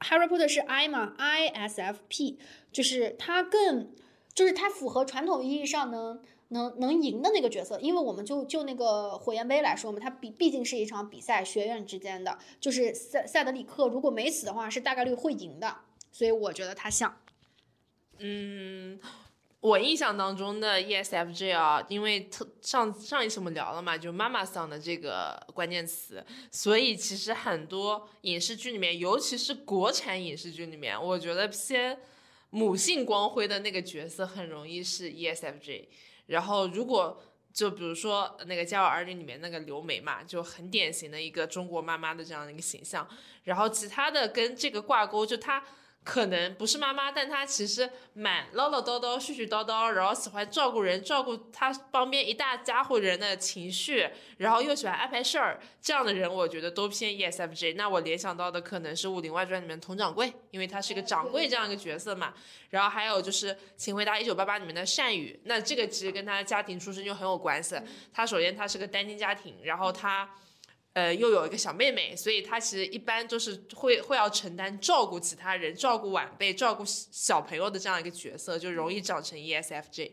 [0.00, 2.38] Harry Potter 是 I 嘛，ISFP，
[2.72, 3.92] 就是它更，
[4.32, 15.76] 就是它符合传统意义上能能能赢的那个角色，因为我们就就那个火焰杯来说嘛，它毕毕竟是一场比赛，学院之间的，就是赛赛德里克如果没死的话，是大概率会赢的，
[16.10, 17.14] 所以我觉得他像。
[18.18, 18.98] 嗯，
[19.66, 31.98] 我印象当中的 ESFJ 啊，因为特上上一次我们聊了嘛，就妈妈桑的这个关键词，所以其实很多影视剧里面，尤其是国产影视剧里面，我觉得偏
[32.50, 35.88] 母性光辉的那个角色很容易是 ESFJ。
[36.26, 37.20] 然后如果
[37.52, 43.04] 就比如说那个《家有儿女》里面那个刘梅嘛，就很典型的一个中国妈妈的这样的一个形象。
[43.42, 45.60] 然后其他的跟这个挂钩，就她。
[46.06, 57.74] 可能不是妈妈，但她其实蛮唠唠叨叨、絮絮叨叨，然后喜欢照顾人，照顾她旁边一大家伙人的情绪，然后又喜欢安排事儿，这样的人我觉得都偏 ESFJ。
[57.74, 62.32] 那我联想到的可能是《武林外传》里面佟掌柜，因为他是一个掌柜这样一个角色嘛。
[62.70, 67.74] 然后还有就是《请回答一九八八》里面的善宇，那这个其实跟他的家庭出身就很有关系。
[68.12, 70.30] 他首先他是个单亲家庭，然后他。
[70.96, 80.12] 呃，又有一个小妹妹，所以她其实一般就是会会要承担照顾其他人、照顾晚辈、照顾小朋友的这样一个角色，就容易长成 ESFJ。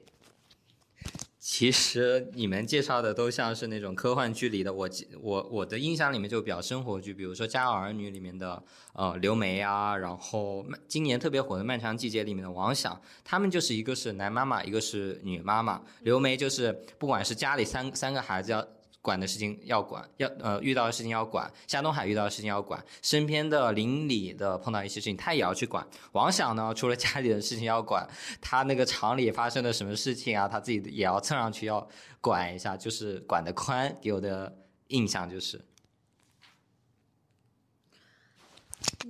[1.40, 4.90] 其实你们介绍的都像是那种科幻剧里的，我
[5.22, 15.82] 我我的印象里面就比较生活剧，比如说《家有儿女》里面的呃刘梅啊，然后今年特别火的《漫长季节》里面的王响，他们就是一个是男妈妈，一个是女妈妈。
[16.02, 18.68] 刘梅就是不管是家里三三个孩子要。
[19.04, 25.86] 管的事情要管，要呃遇到的事情要管，夏东海遇到的事情要管，身边的邻里的碰到一些事情，他也要去管。
[26.14, 28.08] 王想呢，除了家里的事情要管，
[28.40, 31.86] 他那个厂里发生了什么事情啊，他自己也要蹭上去要
[32.22, 33.94] 管一下，就是管得宽。
[34.02, 35.62] 给我的印象就是，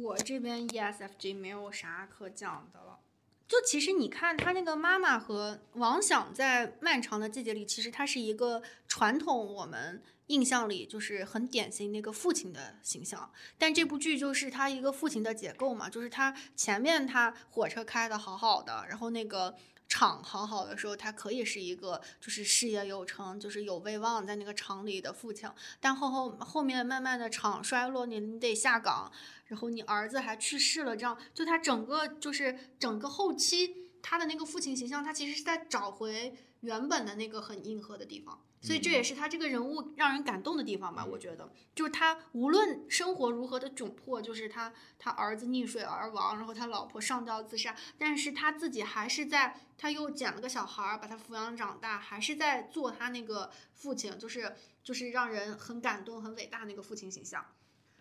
[0.01, 2.99] 我这边 ESFJ 没有啥可讲的了。
[3.47, 13.31] 就其实你看他那个妈妈和王想在漫长的季节里，其实他是一个传统我们印象里就是很典型那个父亲的形象。
[13.57, 19.55] 但这部剧就是他一个父亲的结构嘛，就是他前面他火车开的好好的，然后那个
[19.93, 25.47] 厂好好的时候，他可以是一个就是事业有成，就是有威望在那个厂里的父亲。
[25.79, 29.11] 但后后后面慢慢的厂衰落，你你得下岗。
[29.45, 41.03] 然后你儿子还去世了，这样就他整个就是整个后期他的那个父亲形象，他其实是在找回原本的那个很硬核的地方，所以这也是他这个人物让人感动的地方吧？
[41.05, 57.45] 我觉得，就是他无论生活如何的窘迫，就是他他儿子溺水而亡，然后他老婆上吊自杀，但是他自己还是在，他又捡了个小孩儿把他抚养长大，还是在做他那个父亲，就是就是让人很感动、很伟大那个父亲形象。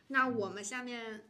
[0.06, 1.24] 那我们下面。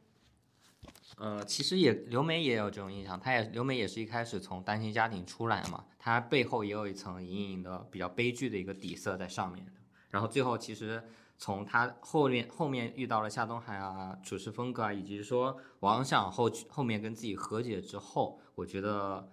[1.19, 9.73] 呃，其实也刘梅也有这种印象，她也刘梅也是一开始从单亲家庭出来嘛，她背后也有一层隐隐的比较悲剧的一个底色在上面的。
[10.11, 11.03] 然后最后其实
[11.39, 19.31] 从她后面后面遇到了夏东海啊，处事风格啊，以及说王想后后面跟自己和解之后，我觉得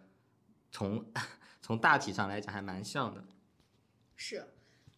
[0.71, 1.03] 从
[1.62, 3.23] 从大体上来讲还蛮像的。
[4.15, 4.45] 是。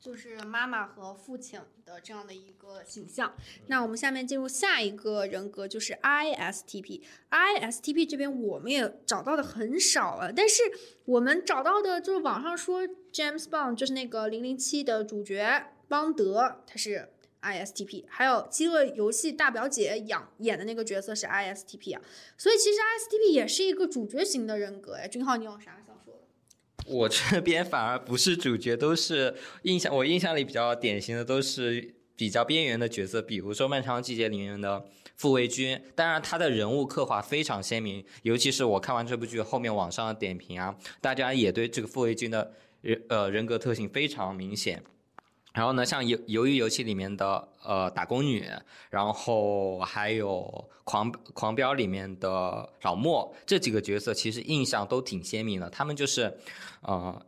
[0.01, 3.35] 就是妈妈和父亲的这样的一个形象。
[3.67, 7.01] 那我们下面进入下一个人格，就是 ISTP。
[7.29, 10.63] ISTP 这边我们也找到的很少了，但是
[11.05, 12.81] 我们找到的就是网上说
[13.13, 17.09] James Bond 就是那个零零七的主角邦德，他是
[17.43, 18.05] ISTP。
[18.07, 22.01] 还有《饥饿游戏》大表姐演演的那个角色是 ISTP 啊。
[22.35, 25.07] 所以其实 ISTP 也是一个主角型的人格哎。
[25.07, 25.77] 君浩，你有啥？
[26.91, 34.83] 我这边反而不是主角，都是印象我印象里比较典型的，都是比较边缘的角色，比如说《漫长季节》里面的
[35.15, 42.51] 傅卫军，当然他的人物刻画非常鲜明，尤其是我看完这部剧后面网上的点评啊，大家也对这个傅卫军的
[42.81, 44.83] 人呃人格特性非常明显。
[45.53, 48.49] 然后呢，像鱿鱿鱼游戏里面的呃打工女，
[48.89, 55.69] 然后还有狂狂飙里面的老莫这几个角色，其实印象都挺鲜明的。
[55.69, 56.37] 他们就是，
[56.81, 57.25] 呃，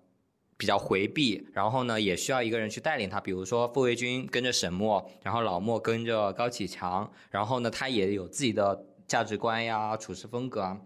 [0.55, 10.79] 比较回避，然后呢，也需要一个人去带领他，比如说傅卫军跟着沈墨，然后老莫跟着高启强，然后呢，他也有自己的价值观呀、处事风格啊，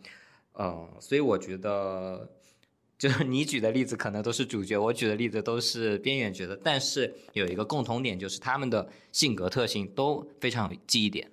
[0.53, 2.27] 呃，所以我觉得，
[2.97, 11.31] 就是你举的例子可能都是主角，我举的例子都是边缘角色，但是有一个共同点，就是他们的性格特性都非常有记忆点。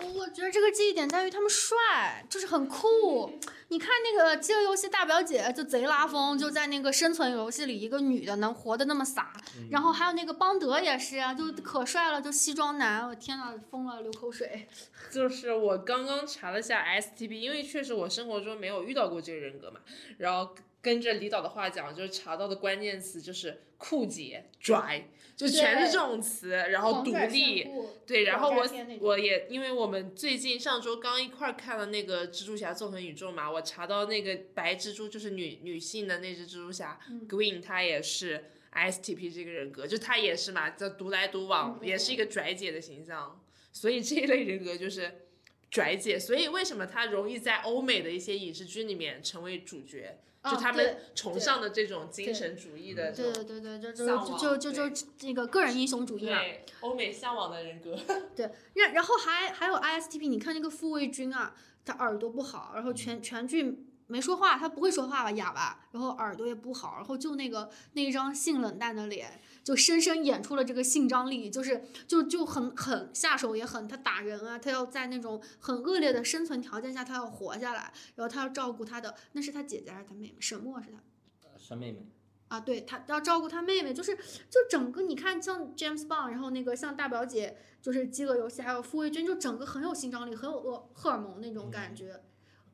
[0.00, 3.36] 我觉得这个记忆点在于他们帅，就是很酷。
[3.70, 9.32] 你看那个《饥饿游戏》大表姐就贼拉风，就在那个生存游戏里，一个女的能活得那么洒。
[9.70, 14.68] 然后还有那个邦德也是啊，就可帅了，就西装男，我天呐，疯了，流口水。
[15.10, 19.80] 就是我刚刚查了下 STP，因为确实我生活中没有遇到过这个人格嘛，
[20.18, 20.54] 然后
[20.88, 27.68] 跟着李导的话讲，就是查到的关键词就是酷姐、拽，就全是这种词，然后独立。
[28.06, 28.66] 对，然后我
[29.00, 36.98] 我也因为我们最近上周刚一块儿看了那个蜘蛛侠纵横宇宙嘛，我查到那个白蜘蛛就是女女性的那只蜘蛛侠、
[37.28, 43.38] Green，她也是 ISTP 这个人格，就她也是嘛，就独来独往，也是一个拽姐的形象，
[43.74, 45.26] 所以这一类人格就是
[45.70, 50.18] 拽姐，所以为什么她容易在欧美的一些影视剧里面成为主角？
[50.50, 56.38] 就他们崇尚的这种精神主义的，对对对对，就就就就就那个个人英雄主义嘛，
[56.80, 57.96] 欧美向往的人格。
[58.34, 69.40] 对，然然后还还有 ISTP，你看那个傅卫军啊，他耳朵不好，然后全全剧没说话，他不会说话吧，哑巴，然后耳朵也不好，然后就那个那一张性冷淡的脸。
[69.68, 73.86] 就深深演出了这个性张力，就是就就很狠，下手也狠。
[73.86, 80.36] 他打人啊，他要在那种很恶劣的生存条件下，他要活下来，然后他要照顾他的，那是他姐姐还是他妹妹？
[80.40, 80.96] 沈墨是他，
[81.42, 82.08] 呃，是妹妹。
[82.48, 92.22] 啊，对他要照顾他妹妹，就是就整个你看像 James Bond，然后那个像大表姐，就是饥饿游戏，还有傅卫军，就整个很有性张力，很有荷荷尔蒙那种感觉，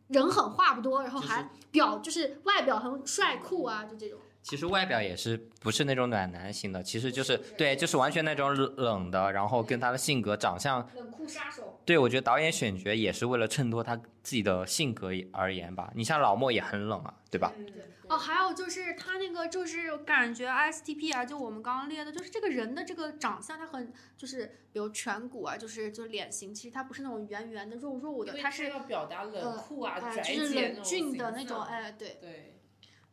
[0.07, 4.21] 人狠话不多，然后还表就是外表很帅酷啊，就这种。
[4.45, 11.81] 其实外表也是不是那种暖男型的，其实就是对，就是完全那种冷的，然后跟他的性格、长相，冷酷杀手。
[11.87, 15.91] 对，我觉得导演选角也是为了衬托他自己的性格而言吧。
[15.95, 17.53] 你像老莫也很冷啊，对吧？
[17.57, 17.85] 对。
[18.07, 32.19] 哦，还有就是他那个就是感觉 ISTP 啊，就我们刚刚列的，就是这个人的这个长相，他很就是比如颧骨啊，就是就脸型，其实他不是那种圆圆的、肉肉的，他是要表达冷酷啊、拽就是冷峻的那种，哎，对。
[32.21, 32.54] 对。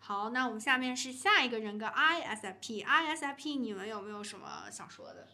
[0.04, 5.28] 好，那我们下面是下一个人格 ISFP，ISFP，你们有没有什么想说的？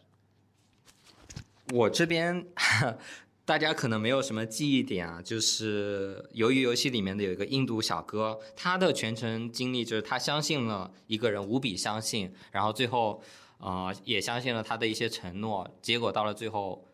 [1.72, 2.46] 我这边
[3.46, 13.22] 大家可能没有什么记忆点啊，就是《鱿鱼游戏》里面的有一个印度小哥，他的全程经历就是他相信了一个人，无比相信，然后最后
[13.58, 16.86] 呃也相信了他的一些承诺，结果到了最后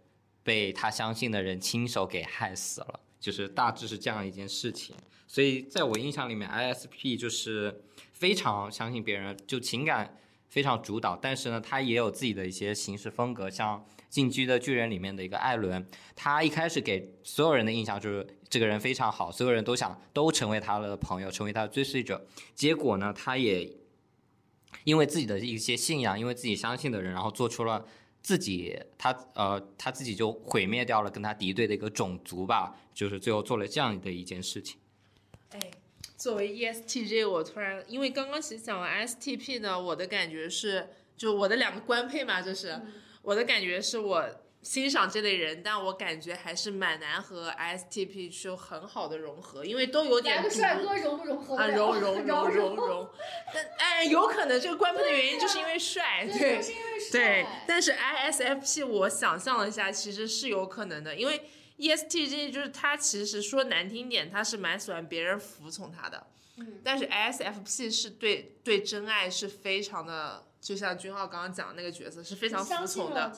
[0.44, 4.94] 被他相信的人亲手给害死了，就是大致是这样一件事情。
[5.26, 7.82] 所以在我印象里面，ISP 就是
[8.12, 10.18] 非常相信别人，就情感
[10.50, 11.16] 非常主导。
[11.16, 13.78] 但是呢，他也有自己的一些行事风格，像
[14.10, 22.26] 《进击的巨人》里面的一个艾伦，他一开始给所有人的印象就是这个人非常好，所有人都想都成为他的朋友，成为他的追随者。
[22.54, 23.74] 结果呢，他也
[24.84, 27.87] 因为自己的一些信仰，因为自己相信的人，然后做出了
[28.24, 34.78] 自己他呃他自己就毁灭掉了跟他敌对的一个种族吧，就是最后做了这样的一件事情。
[35.50, 35.60] 哎，
[36.16, 42.80] 作为 ESTJ，我突然因为刚刚其实讲完 STP 呢，我的感觉是，就我的两个官配嘛，就是
[43.20, 44.24] 我的感觉是我
[44.64, 50.37] 欣赏这类人，但我感觉还是蛮难和 STP 去很好的融合，因为都有点。
[50.37, 51.57] 两个帅哥融不融合？
[51.57, 53.11] 啊，融 融融融融。
[53.53, 56.61] 但哎，有可能这个官配的原因就是因为帅，对
[57.12, 57.46] 对。
[57.66, 61.42] 但是 ISFP 我想象了一下，其实是有可能的，因为。
[61.77, 66.24] ESTJ 就是他，其实说难听点，他是蛮喜欢别人服从他的。
[66.56, 66.80] 嗯。
[66.84, 73.32] 但是 ISFP 是对对真爱是非常的，就像君浩刚刚讲的那个角色是非常服从的。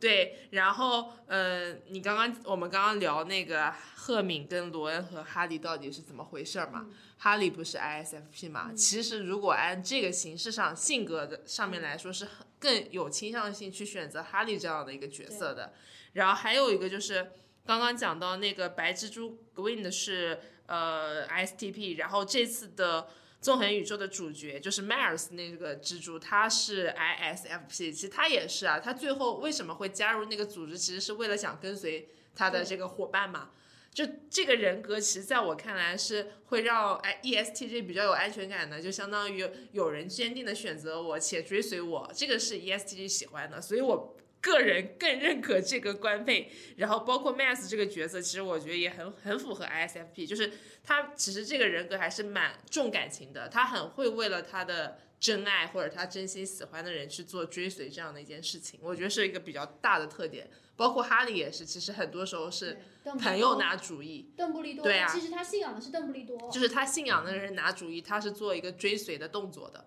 [0.00, 6.86] 对，然后呃，你刚刚我们刚刚聊那个赫敏跟罗恩和哈利到底是怎么回事嘛？
[7.18, 8.72] 哈利不是 ISFP 嘛？
[8.74, 15.72] 其实如果按这个形式上性格的上面来说，是很更有倾向性去选择哈利这样的一个角色的。
[16.14, 17.32] 然后还有一个就是。
[17.64, 23.08] 刚刚讲到那个白蜘蛛 Green 的是呃，STP，然后这次的
[23.40, 33.50] 纵横宇宙的主角就是 Mars 那个蜘蛛，他是 ISFP，其实他也是啊，他最后为什么会加入那个组织，其实是为了想跟随他的这个伙伴嘛。
[33.92, 44.16] 就这个人格，其实在我看来是会让哎 ESTJ 比较有安全感的，就相当于有人坚定的选择我且追随我，这个是 ESTJ 喜欢的，所以我。
[44.42, 50.52] 个人更认可这个官配，然后包括 Max 这个角色，其实我觉得也很很符合 ISFP，就是
[50.84, 60.50] 他其实这个人格还是蛮重感情的，他很会为了他的真爱或者他真心喜欢的人去做追随这样的一件事情，我觉得是一个比较大的特点。
[60.74, 62.78] 包括哈利也是，其实很多时候是
[63.20, 66.50] 朋友拿主意，邓布利多，对啊其实他信仰的是邓布利多。
[66.50, 69.86] 就是他信仰的人拿主意，他是做一个追随的动作的。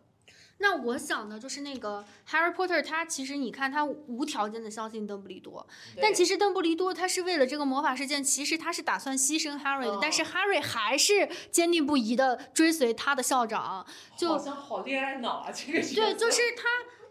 [0.58, 5.68] 那我想的就是那个 Harry Potter，他其实你看他无条件的相信邓布利多，
[6.02, 13.86] 但其实邓布利多他是为了这个魔法事件，其实他是打算牺牲 Harry 的，哦但是 Harry 还是坚定不移的追随他的校长，
[14.18, 16.64] 就好像好恋爱脑啊，这个角对，就是他，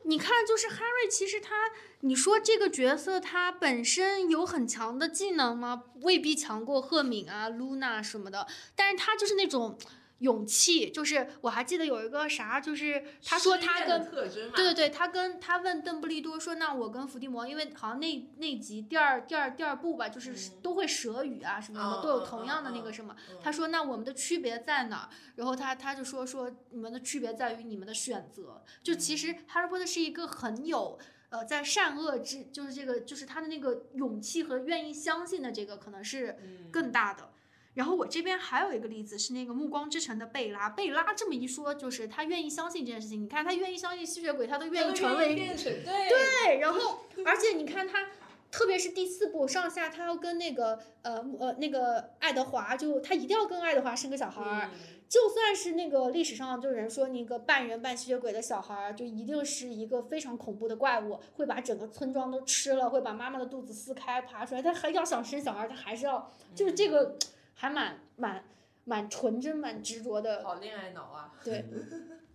[0.04, 1.54] 你看，就是 Harry，其实他，
[2.00, 5.84] 你说这个角色他本身有很强的技能吗？
[6.00, 9.78] 未必强过赫敏啊、Luna 什么的，但是他就是那种
[10.24, 14.50] 勇气，就是我还记得有一个啥，就是他说他的跟。
[14.54, 23.14] 对对对，他跟他问邓布利多说：“那我跟伏地魔，因为好像那那集第二第二第二部吧，就是嗯都会舌语啊什么什么，嗯都有同样的那嗯个什么。
[23.30, 28.62] 嗯他说：“那我们的区别在哪儿？”然后他他就说说你们的区别在于你们的选择。
[28.82, 30.98] 就其实哈利波特是一个很有
[31.28, 37.30] 呃在善恶之，就是这个就是他的那个勇气和愿意相信的这个可能是嗯更大的。
[37.74, 43.22] 然后我这边还有一个例子是那个《暮光之城》的贝拉，贝拉这么一说，就是他愿意相信这件事情。
[43.22, 48.06] 你看，他愿意相信吸血鬼，他都愿意成为对对，然后而且你看他，
[48.50, 54.70] 特别是第四部上下，他要跟那个呃呃那个爱德华，就他一定要跟爱德华生个小孩儿。
[54.72, 64.62] 嗯就算是那个历史上就有人说那个半人半吸血鬼的小孩儿，就一定是一个非常恐怖的怪物，会把整个村庄都吃了，会把妈妈的肚子撕开爬出来。
[64.62, 67.16] 他还要想生小孩儿，他还是要就是这个
[67.54, 68.44] 还蛮蛮
[68.84, 70.42] 蛮纯真、蛮执着的。
[70.44, 71.64] 好恋爱脑啊，对，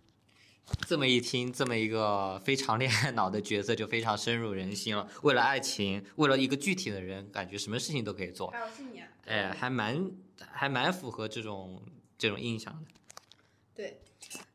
[0.86, 5.08] 这么一听，这么一个非常恋爱脑的角色就非常深入人心了。
[5.22, 9.08] 为了爱情，为了一个具体的人，感觉什么事情都可以做，还有信念。
[9.26, 11.82] 哎，还蛮还蛮符合这种
[12.18, 12.90] 这种印象的。
[13.74, 14.00] 对，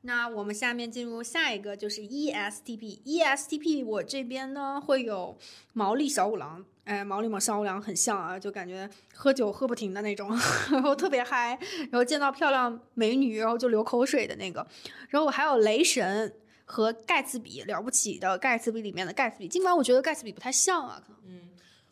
[0.01, 3.01] 那我们下面进入下一个，就是 E ESTP。
[3.03, 5.37] ESTP 我这边呢会有
[5.73, 10.29] 毛利小五郎，哎，毛利小五郎很像啊，就感觉喝酒喝不停的那种，
[10.71, 11.57] 然后特别嗨，
[11.91, 14.65] 然后见到漂亮美女然后就流口水的那个。
[15.09, 16.33] 然后我还有雷神
[16.63, 21.19] 和盖茨比，了不起的盖茨比里面的盖茨比，尽管我觉得盖茨比不太像啊，可能。
[21.27, 21.49] 嗯，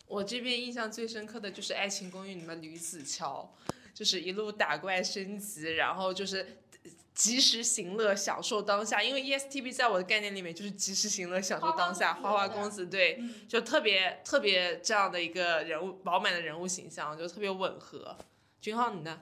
[0.07, 3.51] 我这边印象最深刻的就是《爱情公寓》里面吕子乔，
[3.95, 6.62] 就是一路打怪升级，然后就是
[7.13, 9.01] 及时行乐，享受当下。
[9.03, 18.17] 因为 E ESTP 在我的概念里面就是及时行乐，享受当下，花花花公子花公子，对，就特别特别这样的一个人物饱满的人物形象，就特别吻合。
[18.59, 19.19] 君浩，你呢？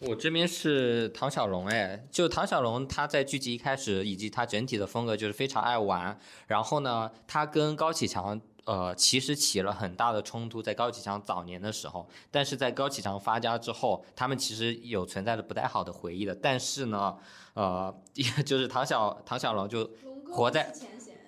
[0.00, 8.40] 我这边是唐小龙，哎，就唐小龙，他在剧集一开始以及他整体的风格就是非常爱玩，然后呢，他跟高启强。
[8.68, 16.34] 呃，其实起了很大的冲突，在高启强早年的时候，但是在高启强发家之后，他们其实有存在着不太好的回忆的。
[16.34, 17.16] 但是呢，
[17.54, 17.94] 呃，
[18.44, 19.90] 就是唐小唐小龙就
[20.30, 20.70] 活在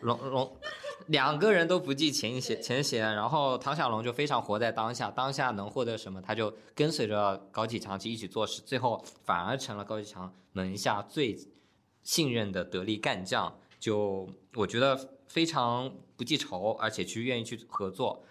[0.02, 0.54] 龙龙
[1.06, 11.38] 两个人都不计前嫌前嫌，然后唐小龙就非常活在当下，当下能获得什么，他就跟随着高启强去一起做事，最后反而成了高启强门下最
[12.02, 13.50] 信任的得力干将。
[13.78, 14.94] 就我觉得
[15.26, 15.90] 非常
[16.20, 18.22] 不记仇，而且去愿意去合作。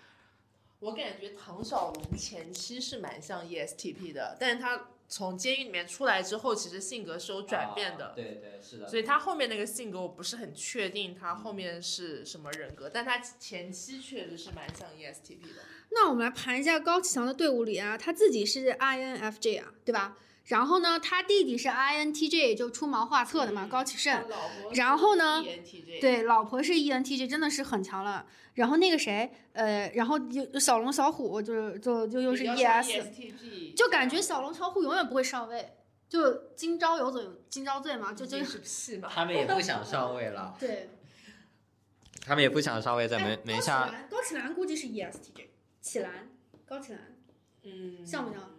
[0.82, 8.14] 我感觉唐小龙前期是蛮像 E ESTP 的，但是他从监狱里面出来之后，其实性格是有转变的。
[8.16, 15.64] 对对是的所以他后面那个性格我不是很确定他后面是什么人格，但他前期确实是蛮像 E ESTP 的。
[15.90, 20.16] 那我们来盘一下高启强的队伍里啊，他自己是 INFJ 啊，对吧？
[20.50, 24.24] 然后呢，他弟弟是 INTJ，就出谋划策的嘛，高启盛。
[24.74, 25.44] 然后呢
[26.00, 28.26] 对，老婆是 ENTJ，真的是很强了。
[28.56, 35.74] 然后那个谁，呃，然后有小龙小虎，就是就就又是 ES，ESTP，就感觉小龙小虎永远不会上位，
[36.10, 39.08] 就今朝有酒今朝醉嘛，就就 是屁嘛。
[39.10, 40.90] 他们也不想上位了， 对。
[42.26, 43.82] 他们也不想上位，在哎门门下。
[43.82, 45.48] 高启兰，高启兰估计是 ESTJ，
[45.80, 46.30] 启兰，
[46.66, 47.02] 高启兰
[47.64, 48.59] 嗯，像不像？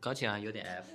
[0.00, 0.88] 高启兰有点 F。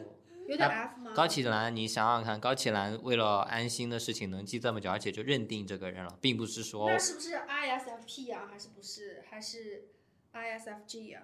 [0.47, 1.11] 有点 F 吗？
[1.15, 8.47] 高启兰，你想想看，高启兰为了安心的事情能记这么久，而且就认定这个人了，并不是说那是不是 ISFP 啊？
[8.51, 9.23] 还是不是？
[9.27, 9.87] 还是
[10.33, 11.23] ISFG 啊？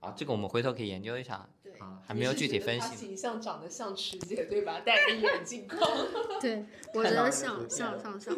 [0.00, 2.96] 啊，这个我们回头可以研究一下对啊，还没有具体分他析。
[2.96, 4.80] 形象长得像池姐对吧？
[4.84, 5.80] 戴个眼镜框。
[6.38, 8.36] 对，我觉得像像像像。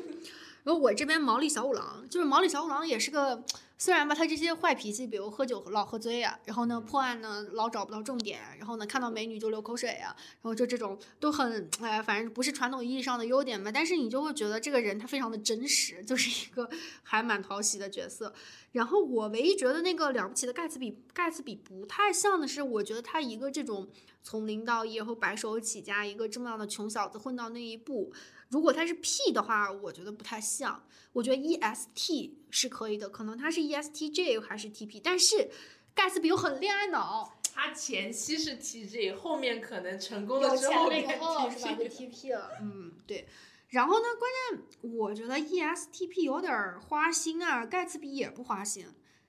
[0.63, 3.43] 然后我这边毛利小五郎，就是毛利小五郎也是个
[3.81, 16.69] 虽然吧，他这些坏脾气，比如喝酒老喝醉呀、然后呢破案呢老找不到重点，然后呢看到美女就流口水呀、然后就这种都很哎，反正不是传统意义上的优点吧，但是你就会觉得这个人他非常的真实，就是一个
[17.05, 18.35] 还蛮讨喜的角色。
[18.73, 23.89] 然后我唯一觉得那个了不起的盖茨比，盖茨比不太像的是，我觉得他一个这种
[24.25, 28.13] 从零到一，然后白手起家，一个这么样的穷小子混到那一步，
[28.51, 30.85] 如果他是 P 的话，我觉得不太像。
[31.13, 35.51] 我觉得 EST 是可以的，可能他是 E ESTJ 还是 TP，但是
[35.95, 41.73] 盖茨比又很恋爱脑，他前期是 TJ，后面可能成功了之后变后是吧？
[41.73, 42.35] 就 TP。
[42.35, 43.27] 了，嗯，对。
[43.69, 44.31] 然后呢，关
[44.81, 48.87] 键我觉得 E ESTP 有点儿花心啊，盖茨比也不花心，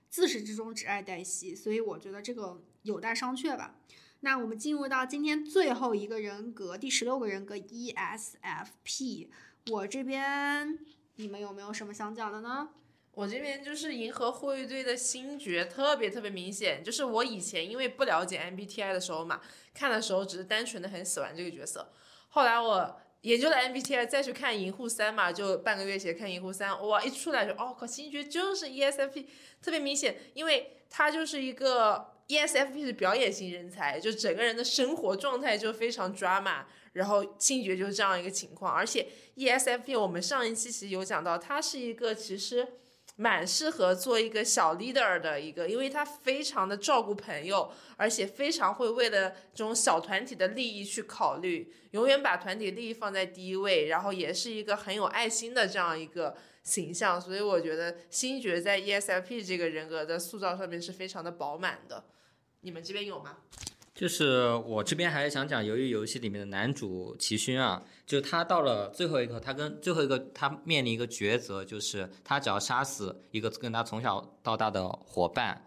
[0.08, 3.74] 自始至终只爱黛西，所以我觉得这个有待商榷吧。
[4.20, 9.28] 那我们进入到今天最后一个人格，第十六个人格 ESFP
[9.70, 10.78] 我这边
[11.16, 12.68] 你们有没有什么想讲的呢？
[13.12, 16.82] 我这边就是银河护卫队的星爵，特别特别明显。
[16.82, 19.40] 就是我以前因为不了解 MBTI 的时候嘛，
[19.74, 21.92] 看的时候只是单纯的很喜欢这个角色。
[22.28, 29.26] 后来我研究了 MBTI，再去看银护三嘛，就半个月前看银护三，哇，一出来就哦靠，星爵就是 ESFP，
[29.60, 36.64] 特别明显，因为他就是一个 ESFP 是表演型人才，就整个人的生活状态就非常 drama。
[36.92, 42.66] 然后星爵就是这样一个情况，而且 ESFP 我们上一期其实有讲到，他是一个其实
[43.16, 62.04] 蛮适合做一个小 leader 的一个，因为他非常的照顾朋友，而且非常会为了这种小团体的利益去考虑，永远把团体利益放在第一位，然后也是一个很有爱心的这样一个形象，所以我觉得星爵在 ESFP 这个人格的塑造上面是非常的饱满的。
[62.62, 63.36] 你们这边有吗？
[63.94, 75.66] 就是我这边还是想讲《鱿鱼游戏》里面的男主齐勋啊，就是他到了最后一刻，他跟最后一个他面临一个抉择，就是他只要杀死一个跟他从小到大的伙伴，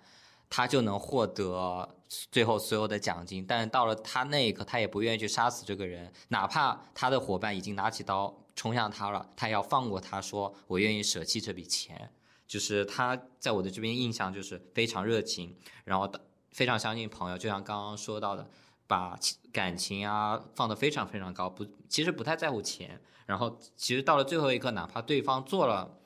[0.49, 1.87] 他就能获得
[2.31, 3.45] 最后所有的奖金。
[3.45, 12.11] 但是到了他那一刻，他也不愿意去杀死这个人，哪怕他的伙伴已经拿起刀冲向他了，他要放过他，说我愿意舍弃这笔钱。
[12.47, 16.11] 就是他在我的这边印象就是非常热情，然后
[16.53, 18.47] 非常相信朋友，就像刚刚说到的，
[18.87, 19.19] 把
[19.51, 23.01] 感情啊放得非常非常高，不，其实不太在乎钱。
[23.25, 25.99] 然后其实到了最后一刻，哪怕对方做了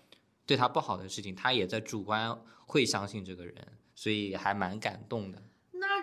[0.45, 3.55] 对他不好的事情，他也在主观会相信这个人，
[3.93, 5.41] 所以还蛮感动的。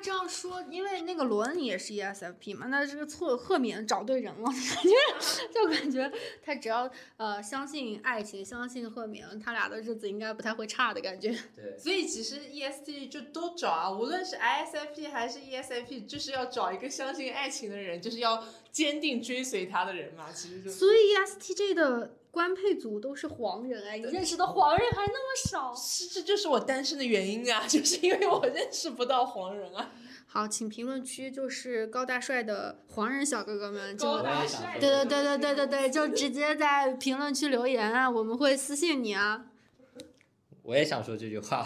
[0.04, 6.12] 那这样说，因为那个罗恩也是 E ESFP 嘛，那这个错赫敏找对人了， 感觉就感觉
[6.44, 11.30] 他只要呃相信爱情，相信赫敏，他俩的日子应该不太会差的感觉。
[11.56, 20.30] 对， 所以其实 EST 就都找啊，无论是 ISFP 还是 ESFP，就是要找一个相信爱情的人，就是要坚定追随他的人嘛。
[20.32, 25.72] 其实就所以 E ESTJ 的官配组都是黄人哎，你认识的黄人还那么少。
[25.72, 29.92] 是这就是我单身的原因啊， 就是因为我认识不到黄人啊。
[30.26, 39.46] 好，请评论区就是高大帅的黄人小哥哥们就对对对对对对对，就直接在评论区留言啊，我们会私信你啊。
[40.64, 41.64] 我也想说这句话。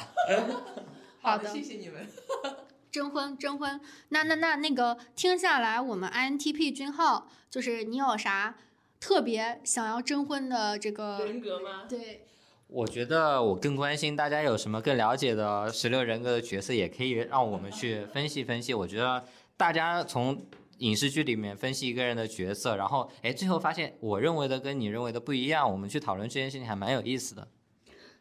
[1.22, 2.06] 好的的，谢谢你们。
[2.92, 3.80] 征婚，征婚。
[4.10, 8.56] 那那那那个听下来，我们 INTP 君浩，就是你有啥
[9.00, 11.24] 特别想要征婚的这个？
[11.24, 11.84] 人格吗？
[11.88, 12.26] 对，
[12.66, 18.74] 我觉得我更关心大家有什么更了解的十六人格的角色，也可以让我们去分析分析。
[18.74, 19.24] 我觉得
[19.56, 20.46] 大家从
[20.78, 27.48] 影视剧里面分析一个人的角色，然后哎，最后发现我认为的跟你认为的不一样，我们去讨论这件事情还蛮有意思的。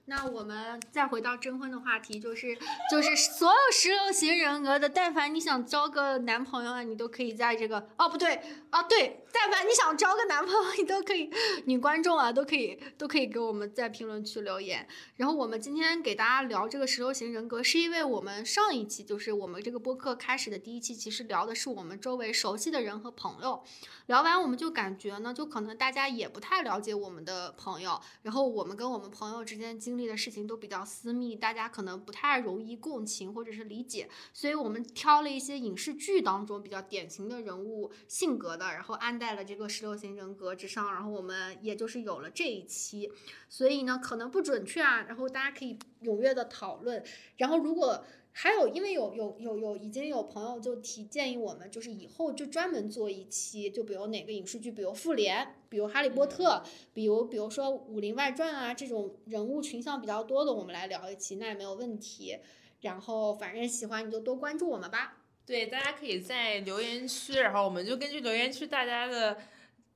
[0.09, 2.57] 那我们再回到征婚的话题，就是
[2.89, 11.29] 就是所有十六型人格的，但凡你想交个男朋友啊，你都可以在这个哦不对啊对，但凡你想交个男朋友，你都可以，
[11.65, 14.87] 女观众啊都可以都可以给我们在评论区留言。
[15.15, 23.63] 然后我们今天给大家聊这个十六型人格，是因为我们上一期就是我们这个播客开始的第一期，其实聊的是我们周围熟悉的人和朋友。
[24.07, 43.11] 聊完我们就感觉呢，就可能大家也不太了解我们的朋友，然后我们跟我们朋友之间经历的事情都比较私密，大家可能不太容易共情或者是理解，所以我们挑了一些影视剧当中比较典型的人物性格的，然后安在了这个十六型人格之上，然后我们也就是有了这一期，
[43.49, 47.03] 所以呢可能不准确啊，然后大家可以踊跃的讨论，
[47.37, 48.05] 然后如果。
[48.39, 56.49] 还有，因为有有有有已经有朋友就提建议我们，就是以后就专门做一期，就比如哪个影视剧，比如《复联》，比如《哈利波特》，
[56.93, 62.37] 比如比如说《武林外传》啊这种人物群像比较多的，我们来聊一期，那也没有问题。
[62.81, 65.17] 然后反正喜欢你就多关注我们吧。
[65.47, 69.37] 对，大家可以在留言区，然后我们就根据留言区大家的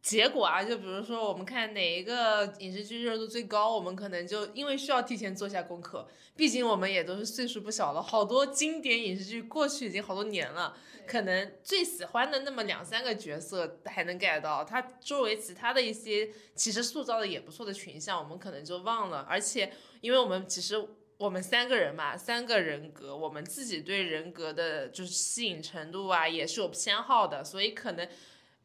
[0.02, 20.88] 结果啊，就比如说我们看哪一个影视剧热度最高，我们可能就因为需要提前做一下功课，毕竟我们也都是岁数不小了，好多经典影视剧过去已经好多年了，可能最喜欢的那么两三个角色还能 get 到，他周围其他的一些其实塑造的也不错的群像，我们可能就忘了，而且因为我们其实。
[21.22, 28.10] 我们三个人嘛，三个人格，我们自己对人格的就是吸引程度啊，也是有偏好的，所以可能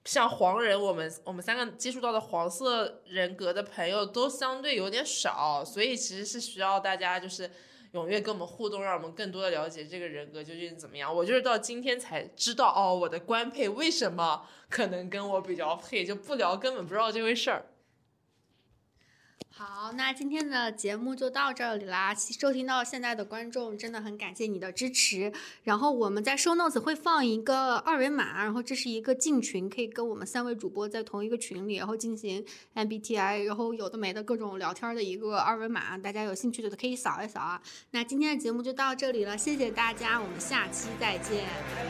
[0.07, 7.51] 像黄人，我们我们三个接触到的黄色人格的朋友都相对有点少，所以其实是需要大家就是
[7.93, 11.15] 踊跃跟我们互动，让我们更多的了解这个人格究竟怎么样。
[11.15, 17.67] 我就是到今天才知道哦，我的官配为什么可能跟我比较配，就不聊根本不知道这回事儿。
[19.59, 22.15] 好，那今天的节目就到这里啦。
[22.15, 25.33] 收听到现在的观众，真的很感谢你的支持。
[25.65, 32.45] 然后我们在 show notes 会放一个二维码，然后这是一个进群，可以跟我们三位主播在同一个群里，然后进行
[32.75, 37.63] MBTI，然后有的没的各种聊天的一个二维码，大家有兴趣的可以扫一扫啊。
[37.93, 41.47] 那今天的节目就到这里了，谢谢大家，我们下期再见。
[41.75, 41.83] 拜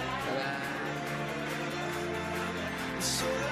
[3.40, 3.45] 拜。